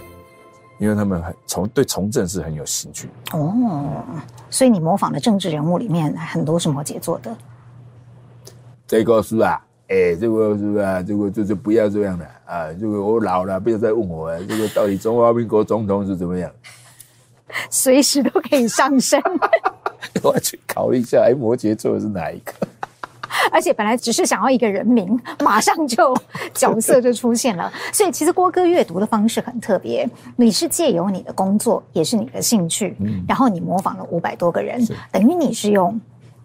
[0.80, 3.08] 因为他们很从对从政是很有兴趣。
[3.34, 4.04] 哦，
[4.50, 7.36] 所以你模仿的政治人物里面很多是摩羯座的。
[8.88, 16.50] 这个是啊，哎、欸，这个是啊，这个就是不要这样的啊，这个我老了，不要再问我了，这个到底中华民国总统是怎么样？
[17.72, 19.20] 随时都可以上升。
[20.22, 22.54] 我要去考虑一下，哎，摩羯座是哪一个？
[23.52, 26.16] 而且本来只是想要一个人名，马上就
[26.54, 27.72] 角色就出现了。
[27.92, 34.80] 所以其实郭哥阅读的方式很特别，你是借由你的工作，也是你的兴趣，嗯、然后你模仿了五百多个人，
[35.12, 36.00] 等于你是用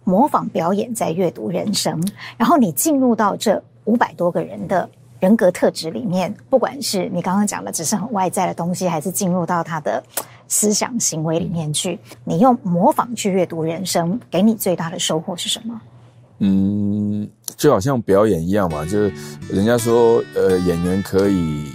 [0.05, 2.01] 模仿表演在阅读人生，
[2.37, 4.89] 然后你进入到这五百多个人的
[5.19, 10.03] 人格特质里面，不管是你刚刚讲的只是很外在的东西，还是进入到他的
[10.47, 15.81] 思想行为里面去，你用模仿去阅读人生，给你最大的收获是什么？
[16.39, 19.13] 嗯，就好像表演一样嘛，就是
[19.49, 21.71] 人家说，呃，演员可以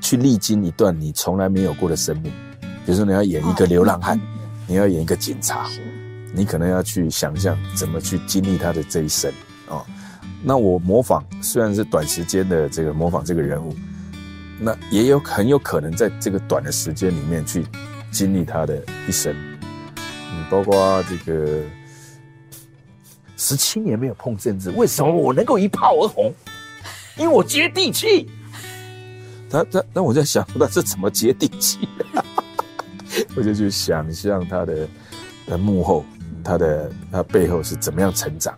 [0.00, 2.32] 去历经一段你从来没有过的生命，
[2.84, 4.20] 比如说你要演一个流浪汉，
[4.66, 5.66] 你要演一个警察，
[6.36, 9.32] 你可能要去想象怎么去经历他的这一生
[9.68, 9.84] 哦。
[10.44, 13.74] 那我模仿虽然是短时间的这个模仿这个人物，
[14.60, 17.66] 那也有很有可能在这个短的时间里面去
[18.12, 18.76] 经历他的
[19.08, 19.34] 一生，
[19.96, 21.62] 嗯，包括这个。
[23.38, 26.32] 十七年没有碰政治，为什么我能够一炮而红？
[27.18, 28.26] 因为我接地气。
[29.50, 32.24] 他他，那我在想，那是怎么接地气的？
[33.36, 34.88] 我就去想象他的
[35.46, 36.02] 的幕后，
[36.46, 38.54] 他的他背后是怎么样成长。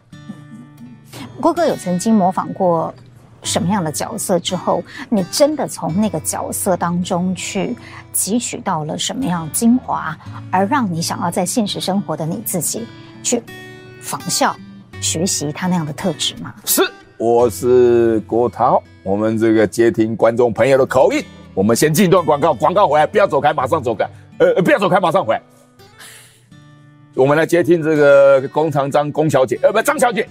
[1.41, 2.93] 郭哥有曾经模仿过
[3.43, 7.75] 什么样的角色之后，你真的从那个角色当中去
[8.13, 10.17] 汲取到了什么样精华，
[10.51, 12.87] 而让你想要在现实生活的你自己
[13.23, 13.43] 去
[14.03, 14.55] 仿效、
[15.01, 16.53] 学习他那样的特质吗？
[16.65, 16.83] 是，
[17.17, 21.25] 我是郭涛，我们这个接听观众朋友的口音。
[21.55, 24.09] 我们先进一段广告，广告回来不要走开，马上走开，
[24.39, 25.43] 呃，不要走开，马上回来。
[27.19, 30.25] 我们来接听这个龚长张龚小姐，呃，不，张小姐。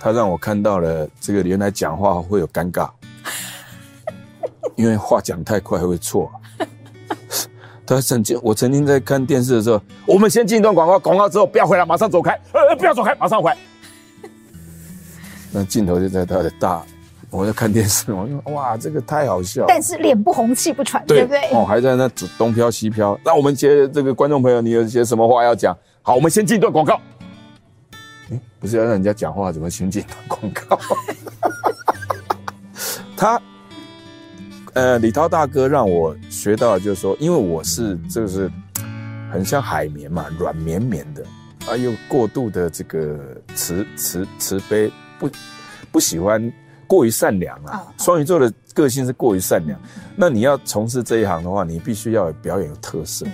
[0.00, 2.90] 她让我看到了这个原来讲话会有尴尬，
[4.74, 6.28] 因为话讲太快会错。
[7.86, 13.56] 她曾经，我曾经在看电视的时候，我们先进一段广告，广告之后不要回来，马上走开，呃，不要走开，马上回来。
[15.52, 16.82] 那镜头就在她的大。
[17.30, 19.64] 我在看电视，我说哇，这个太好笑。
[19.68, 21.40] 但是脸不红气不喘，对，对不对？
[21.56, 23.16] 哦，还在那东飘西飘。
[23.24, 25.76] 那我们接这个观众朋友，你有些什么话要讲？
[26.02, 27.00] 好，我们先进一段广告。
[28.30, 30.78] 嗯，不是要让人家讲话，怎么先进一段广告？
[33.16, 33.40] 他，
[34.72, 38.50] 呃，李涛大哥让我学到的就是说，因为我是就是
[39.30, 41.24] 很像海绵嘛，软绵绵的，
[41.68, 43.16] 啊，又过度的这个
[43.54, 45.30] 慈慈慈悲，不
[45.92, 46.52] 不喜欢。
[46.90, 49.78] 过于善良啊，双鱼座的个性是过于善良。
[50.16, 53.24] 那你要从事这一行的话，你必须要有表演有特色。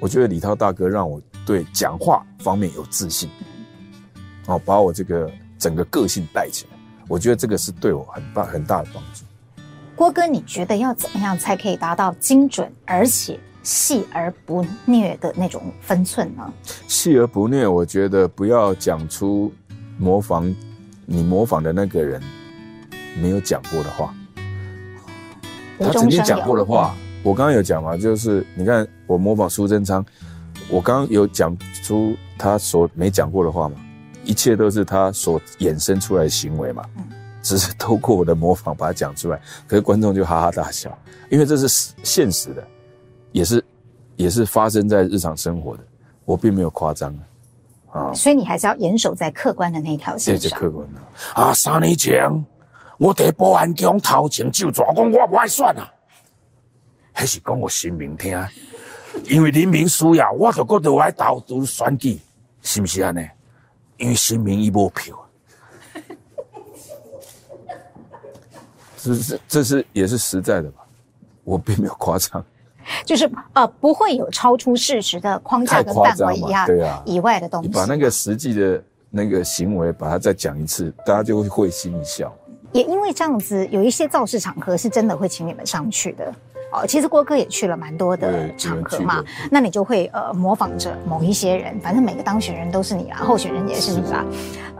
[0.00, 3.30] 我觉得李涛大哥让我对讲话方面有自信，
[4.46, 6.76] 哦，把我这个整个个性带起来。
[7.06, 9.24] 我觉得这个是对我很大很大的帮助。
[9.94, 16.52] 郭哥，你觉得要怎么样才可以达到精准而且细而不虐的那种分寸呢？
[16.88, 19.52] 细而不虐，我觉得不要讲出
[19.98, 20.52] 模仿
[21.06, 22.20] 你模仿的那个人。
[23.20, 24.14] 没有讲过的话，
[25.78, 30.04] 他曾经讲过的话，我刚刚有讲嘛，就是你看我模仿苏贞昌，
[30.68, 33.76] 我刚刚有讲出他所没讲过的话嘛，
[34.24, 36.84] 一切都是他所衍生出来的行为嘛，
[37.42, 40.96] 只是透过我的模仿把它讲出来，可是观众就哈哈大笑，
[41.30, 42.66] 因为这是现实的，
[43.32, 43.64] 也是
[44.16, 45.82] 也是发生在日常生活的，
[46.24, 47.14] 我并没有夸张
[47.90, 51.00] 啊，所以你还是要严守在客观的那条线上，这就客观的。
[51.40, 52.28] 啊，三年前。
[52.98, 55.92] 我伫保安宫头前就抓讲，我不爱选啊！
[57.12, 58.36] 还是讲我心明听，
[59.24, 62.20] 因为人民需要，我就搁在爱投资选举，
[62.62, 63.28] 是不是安尼？
[63.96, 65.16] 因为心明已无票，
[68.96, 70.80] 这是这是也是实在的吧？
[71.44, 72.44] 我并没有夸张，
[73.04, 77.68] 就是呃，不会有超出事实的框架跟范围一，对啊，以外的东西。
[77.68, 82.34] 你把那个实际的那个行为，把它再讲一次，大家就会会心一笑。
[82.74, 86.26] 也因为这样子，有一些造势场合是真的会请你们上去的
[86.72, 86.84] 哦。
[86.84, 94.24] 其实郭哥也去了蛮多的场合嘛，那你就会呃模仿着某一些人，反正每个当选人都是你啦，候选人也是你啦。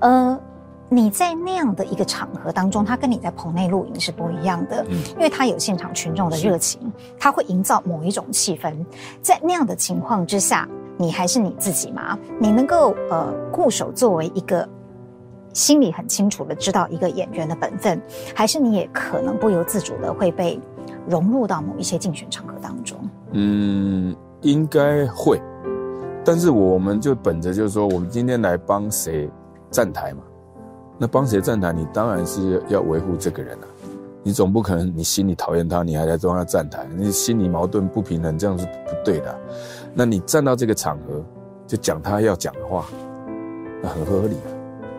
[0.00, 0.40] 呃，
[0.88, 8.74] 你在那样的一个场合当中，他跟你在棚内录影是不一样的，因为他有现场群众的热情，他会营造某一种气氛。
[9.22, 12.18] 在那样的情况之下，你还是你自己吗？
[12.40, 14.68] 你能够呃固守作为一个。
[15.54, 17.98] 心里很清楚的知道一个演员的本分，
[18.34, 20.60] 还是你也可能不由自主的会被
[21.08, 22.98] 融入到某一些竞选场合当中。
[23.30, 25.40] 嗯，应该会，
[26.24, 29.30] 但是我们就本着就是说，我们今天来帮谁
[29.70, 30.22] 站台嘛，
[30.98, 33.66] 那帮谁站台，你当然是要维护这个人啊，
[34.24, 39.38] 你总不可能你心里讨厌他，你还来帮他站台，你心里矛盾不平衡，这样是不对的。
[39.94, 41.24] 那你站到这个场合，
[41.64, 42.86] 就讲他要讲的话，
[43.80, 44.53] 那很合理啊。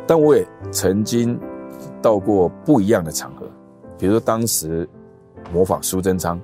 [0.07, 1.39] 但我也曾经
[2.01, 3.45] 到过不一样的场合，
[3.97, 4.87] 比如说当时
[5.51, 6.39] 模仿苏贞昌，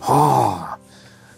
[0.00, 0.78] 啊，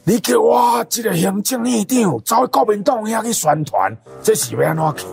[0.05, 3.93] 你叫我这个行政院长走国民党遐去宣传，
[4.23, 5.07] 这是要安怎去？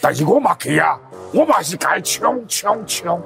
[0.00, 0.98] 但是我嘛去啊，
[1.32, 3.20] 我嘛是该冲冲冲，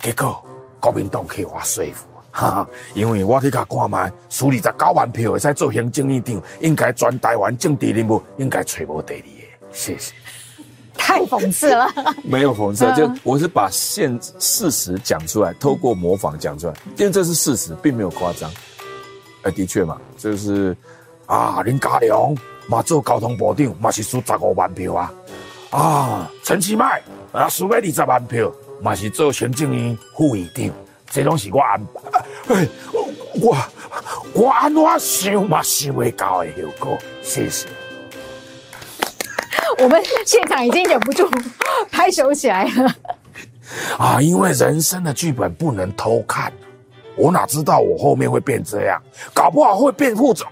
[0.00, 0.40] 结果
[0.78, 9.26] 国民党去我说服， 哈哈，因为我去甲看卖，输二十九万票会使做行政院长，应该全台湾政治人物应该找无第二个，
[9.72, 10.12] 谢谢。
[10.98, 11.88] 太讽刺了，
[12.24, 18.50] 没有讽刺，就我是把现事实讲出来，透过模仿讲出来，因为这是事实，并没有夸张。
[19.42, 20.76] 哎，的确嘛，就是
[21.26, 22.34] 啊，林家良
[22.66, 25.12] 嘛做交通部长嘛是输十五万票啊，
[25.70, 27.00] 啊，陈其迈
[27.32, 28.50] 啊输了二十万票
[28.82, 30.70] 嘛是做行政院副院长，
[31.10, 32.68] 这拢是我安排，哎，
[33.40, 33.56] 我
[34.34, 37.68] 我安怎想嘛想会到的效果，谢谢。
[39.78, 41.28] 我们现场已经忍不住
[41.90, 42.94] 拍手起来了
[43.98, 44.20] 啊！
[44.20, 46.52] 因为人生的剧本不能偷看，
[47.16, 49.00] 我哪知道我后面会变这样，
[49.34, 50.46] 搞不好会变副总，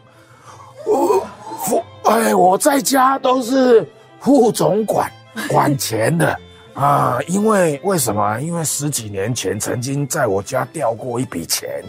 [0.85, 1.27] 我
[1.65, 3.87] 副哎，我在家都是
[4.21, 5.11] 副总管
[5.49, 6.39] 管钱的
[6.75, 8.39] 啊，因为为什么？
[8.41, 11.83] 因为十几年前曾经在我家掉过一笔钱，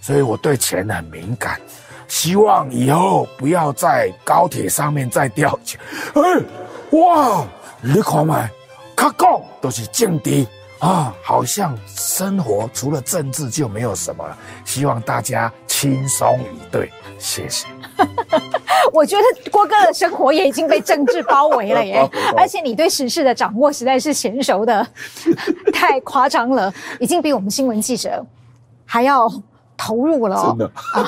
[0.00, 1.60] 所以我对钱很敏感。
[2.06, 5.78] 希望以后不要在高铁上面再掉钱。
[6.14, 6.22] 哎，
[6.92, 7.44] 哇，
[7.80, 8.48] 你看嘛，
[8.96, 10.46] 卡讲都是政治
[10.78, 14.36] 啊，好像生活除了政治就没有什么了。
[14.64, 17.66] 希望大家轻松以对，谢谢。
[18.92, 24.86] 我觉得郭哥的生活也已经被政治包围了耶， 而且你对时事的掌握实在是娴熟的，
[25.74, 28.24] 太夸张了，已经比我们新闻记者
[28.84, 29.30] 还要。
[29.80, 31.06] 投入了、哦，真的啊！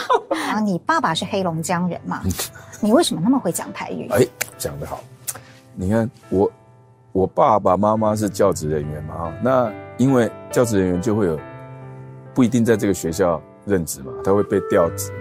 [0.52, 2.22] 啊，你爸爸是黑龙江人嘛？
[2.80, 4.08] 你为什么那么会讲台语？
[4.12, 4.24] 哎，
[4.56, 5.00] 讲得好！
[5.80, 6.52] 你看我，
[7.12, 11.40] 我爸爸妈妈是教职人员嘛，那因为教职人员就会有
[12.34, 15.18] 不一定在这个学校任职嘛，他会被调职嘛。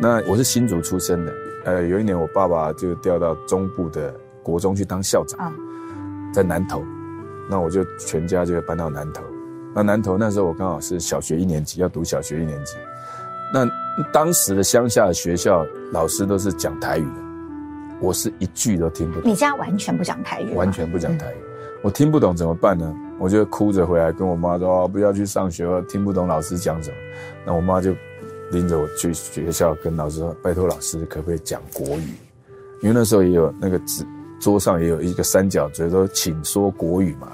[0.00, 1.32] 那我是新竹出生的，
[1.66, 5.52] 呃，有一年我爸爸就调到中部的国中去当校长，啊、
[6.34, 6.82] 在南投，
[7.48, 9.22] 那我就全家就搬到南投。
[9.72, 12.76] 那南投那时候我刚好是小学一年级，要读小学一年级。
[13.54, 13.64] 那
[14.12, 17.22] 当时的乡下的学校老师都是讲台语的，
[18.02, 19.30] 我是一句都听不懂。
[19.30, 20.52] 你家完全不讲台语？
[20.54, 21.36] 完全不讲台语，
[21.82, 22.92] 我听不懂怎么办呢？
[23.18, 26.96] 我就哭着回来跟我妈说：“哦，不要去上学了，听不懂老师讲什么。”
[27.46, 27.94] 那我妈就
[28.50, 32.08] 拎着我去学校跟老师说：“拜托老师，可不可以讲国语？”
[32.82, 34.04] 因为那时候也有那个纸
[34.40, 37.30] 桌上也有一个三角，所以说请说国语嘛，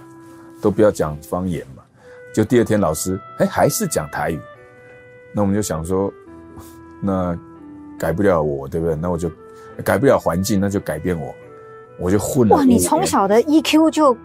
[0.61, 1.83] 都不要讲方言嘛。
[2.35, 4.39] 就第二天，老师哎还是讲台语，
[5.33, 6.13] 那我们就想说，
[7.01, 7.35] 那
[7.99, 8.95] 改不了我，对不对？
[8.95, 9.31] 那我就
[9.85, 11.35] 改不了环境，那就改变我，
[11.99, 12.57] 我就混了。
[12.57, 14.17] 哇，你从小的 EQ 就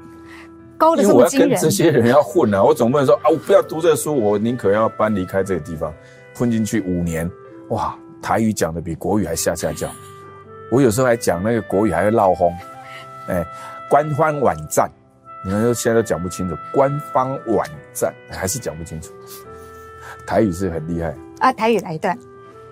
[0.78, 1.50] 高的这么惊人。
[1.50, 5.94] 我要跟这些人要混啊，我总不能说啊，我不要读这个书，我宁可要搬离开这个地方，
[6.36, 7.30] 混进去五年，
[7.70, 9.90] 哇，台语讲的比国语还下下叫，
[10.72, 12.54] 我有时候还讲那个国语还会闹哄，
[13.28, 13.46] 哎，
[13.90, 14.90] 官方网站。
[15.46, 19.12] 你们都，现在都讲不清楚，官方网站还是讲不清楚。
[20.26, 22.18] 台语是很厉害啊，台语来一段。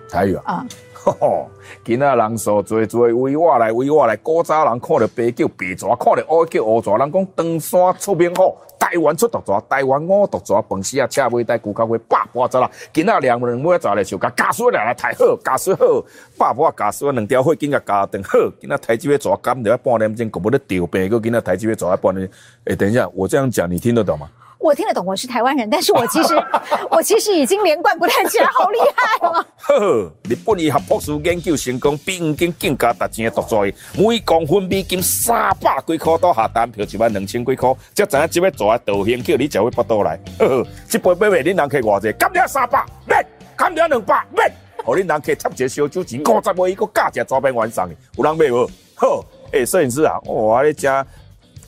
[0.08, 0.66] 台语啊，
[1.04, 1.48] 吼吼，
[1.84, 6.96] 今仔人数做做为我来为我来，古早人看到白叫白蛇，看到乌叫乌蛇。
[6.96, 12.70] 人讲长山出名好，台湾出毒蛇，台湾五毒蛇，饭时啊车尾带龟壳龟百八十啦。
[12.92, 16.04] 今仔两人要走来就甲家属来来抬好，家属好，
[16.38, 18.38] 百八家属两条火紧甲加断好。
[18.60, 22.30] 今仔台机要抓干，了半点钟，可不得调病，个今仔台机要抓半点。
[22.66, 24.28] 哎，等一下，我这样讲你听得懂吗？
[24.62, 26.34] 我听得懂，我是台湾人，但是我其实
[26.88, 29.44] 我其实已经连贯不太起来，好厉害哦！
[29.58, 33.60] 呵呵，日本医学博士研究成功，比黄金更加值钱的毒蛇，
[34.00, 40.16] 每公分美金三百几块，到下单票一万两千几块，才知影这边做道行叫你才会报到来。
[40.38, 42.12] 呵呵，这杯买卖恁人客偌济？
[42.12, 44.48] 干了三百，免，干了两百，免，
[44.84, 48.70] 和恁人客插一个烧酒钱，五十块一个价钱，专门完送的，有人买无？
[48.94, 51.04] 好，诶，摄影师啊，我咧家。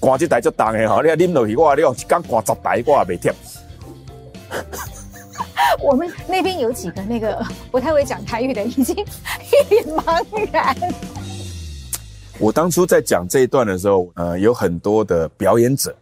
[0.04, 3.34] 挂这台就重的哈，你啉落去，我你讲一缸挂十台，我也袂贴。
[5.80, 10.76] 我们那边有几个那个不太会讲台语的，已经一脸茫然。
[12.38, 15.96] 我当初在讲这一段的时候，呃，有很多的表演者，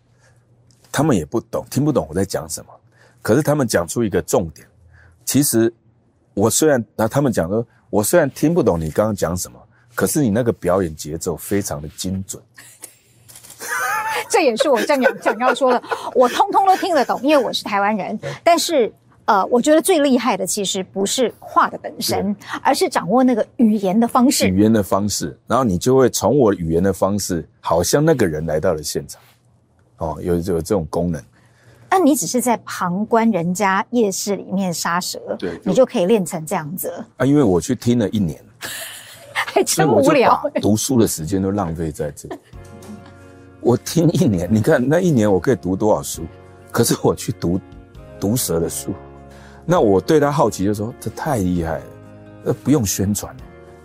[0.90, 2.72] 他们也不懂，听不懂我在讲什么，
[3.22, 4.66] 可是他们讲出一个重点。
[5.24, 5.72] 其实
[6.34, 9.57] 我虽然，那他们讲说，我虽然听不懂你刚刚讲什么，
[9.94, 12.42] 可是你那个表演节奏非常的精准。
[14.29, 15.83] 这也是我正要想要说的，
[16.14, 18.18] 我通通都听得懂，因为我是台湾人。
[18.43, 18.93] 但是，
[19.25, 24.49] 呃，我觉得最厉害的其实不是话的本身，而是掌握那个语言的方式。
[24.49, 29.20] 语言的方式，然后你就会从我语言的方式，好像那个人来到了现场。
[29.99, 31.23] 哦，有有这种功能。
[31.89, 36.91] 那你只是在旁观人家夜市里面杀蛇，对，你就可以练成这样子。
[37.18, 38.43] 啊，因为我去听了一年，
[39.31, 40.43] 还真无聊。
[40.62, 42.39] 读书的时间都浪费在这里。
[43.63, 46.23] 我听一年，你看那一年我可以读多少书？
[46.73, 47.61] 可是我去读
[48.19, 48.93] 毒蛇的书，
[49.65, 51.85] 那我对他好奇，就说这太厉害了，
[52.43, 53.35] 那不用宣传，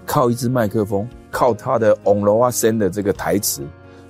[0.06, 3.62] 靠一支麦克风，靠他的 on the w a 的这个台词，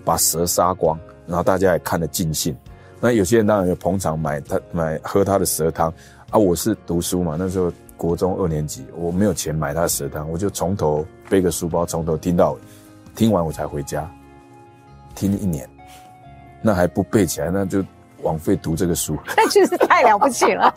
[0.05, 2.55] 把蛇杀光，然后大家也看得尽兴。
[3.01, 5.93] 那有些人当然有捧场买他买喝他的蛇汤
[6.29, 6.39] 啊。
[6.39, 12.57] 我是读书嘛，那时候国中二年级，我没有钱买他的蛇汤，我就从头背个书包，从头听到，
[13.15, 14.09] 听完我才回家。
[15.17, 15.67] 听一年，
[16.61, 17.83] 那还不背起来，那就
[18.21, 19.17] 枉费读这个书。
[19.35, 20.71] 那真是太了不起了。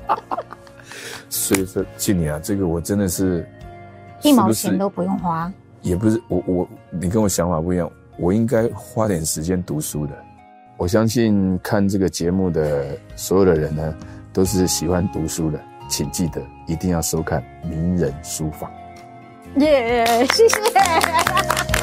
[1.29, 3.47] 所以说，庆年啊，这个我真的是
[4.23, 5.53] 一毛钱都不用花。
[5.83, 10.13] 也不是我我你跟我想法不一样，我应该花点时间读书的。
[10.79, 13.95] 我相信看这个节目的所有的人呢，
[14.33, 18.71] 都是喜欢读书的，请记得一定要收看名人书房。
[19.57, 21.80] 耶，谢谢。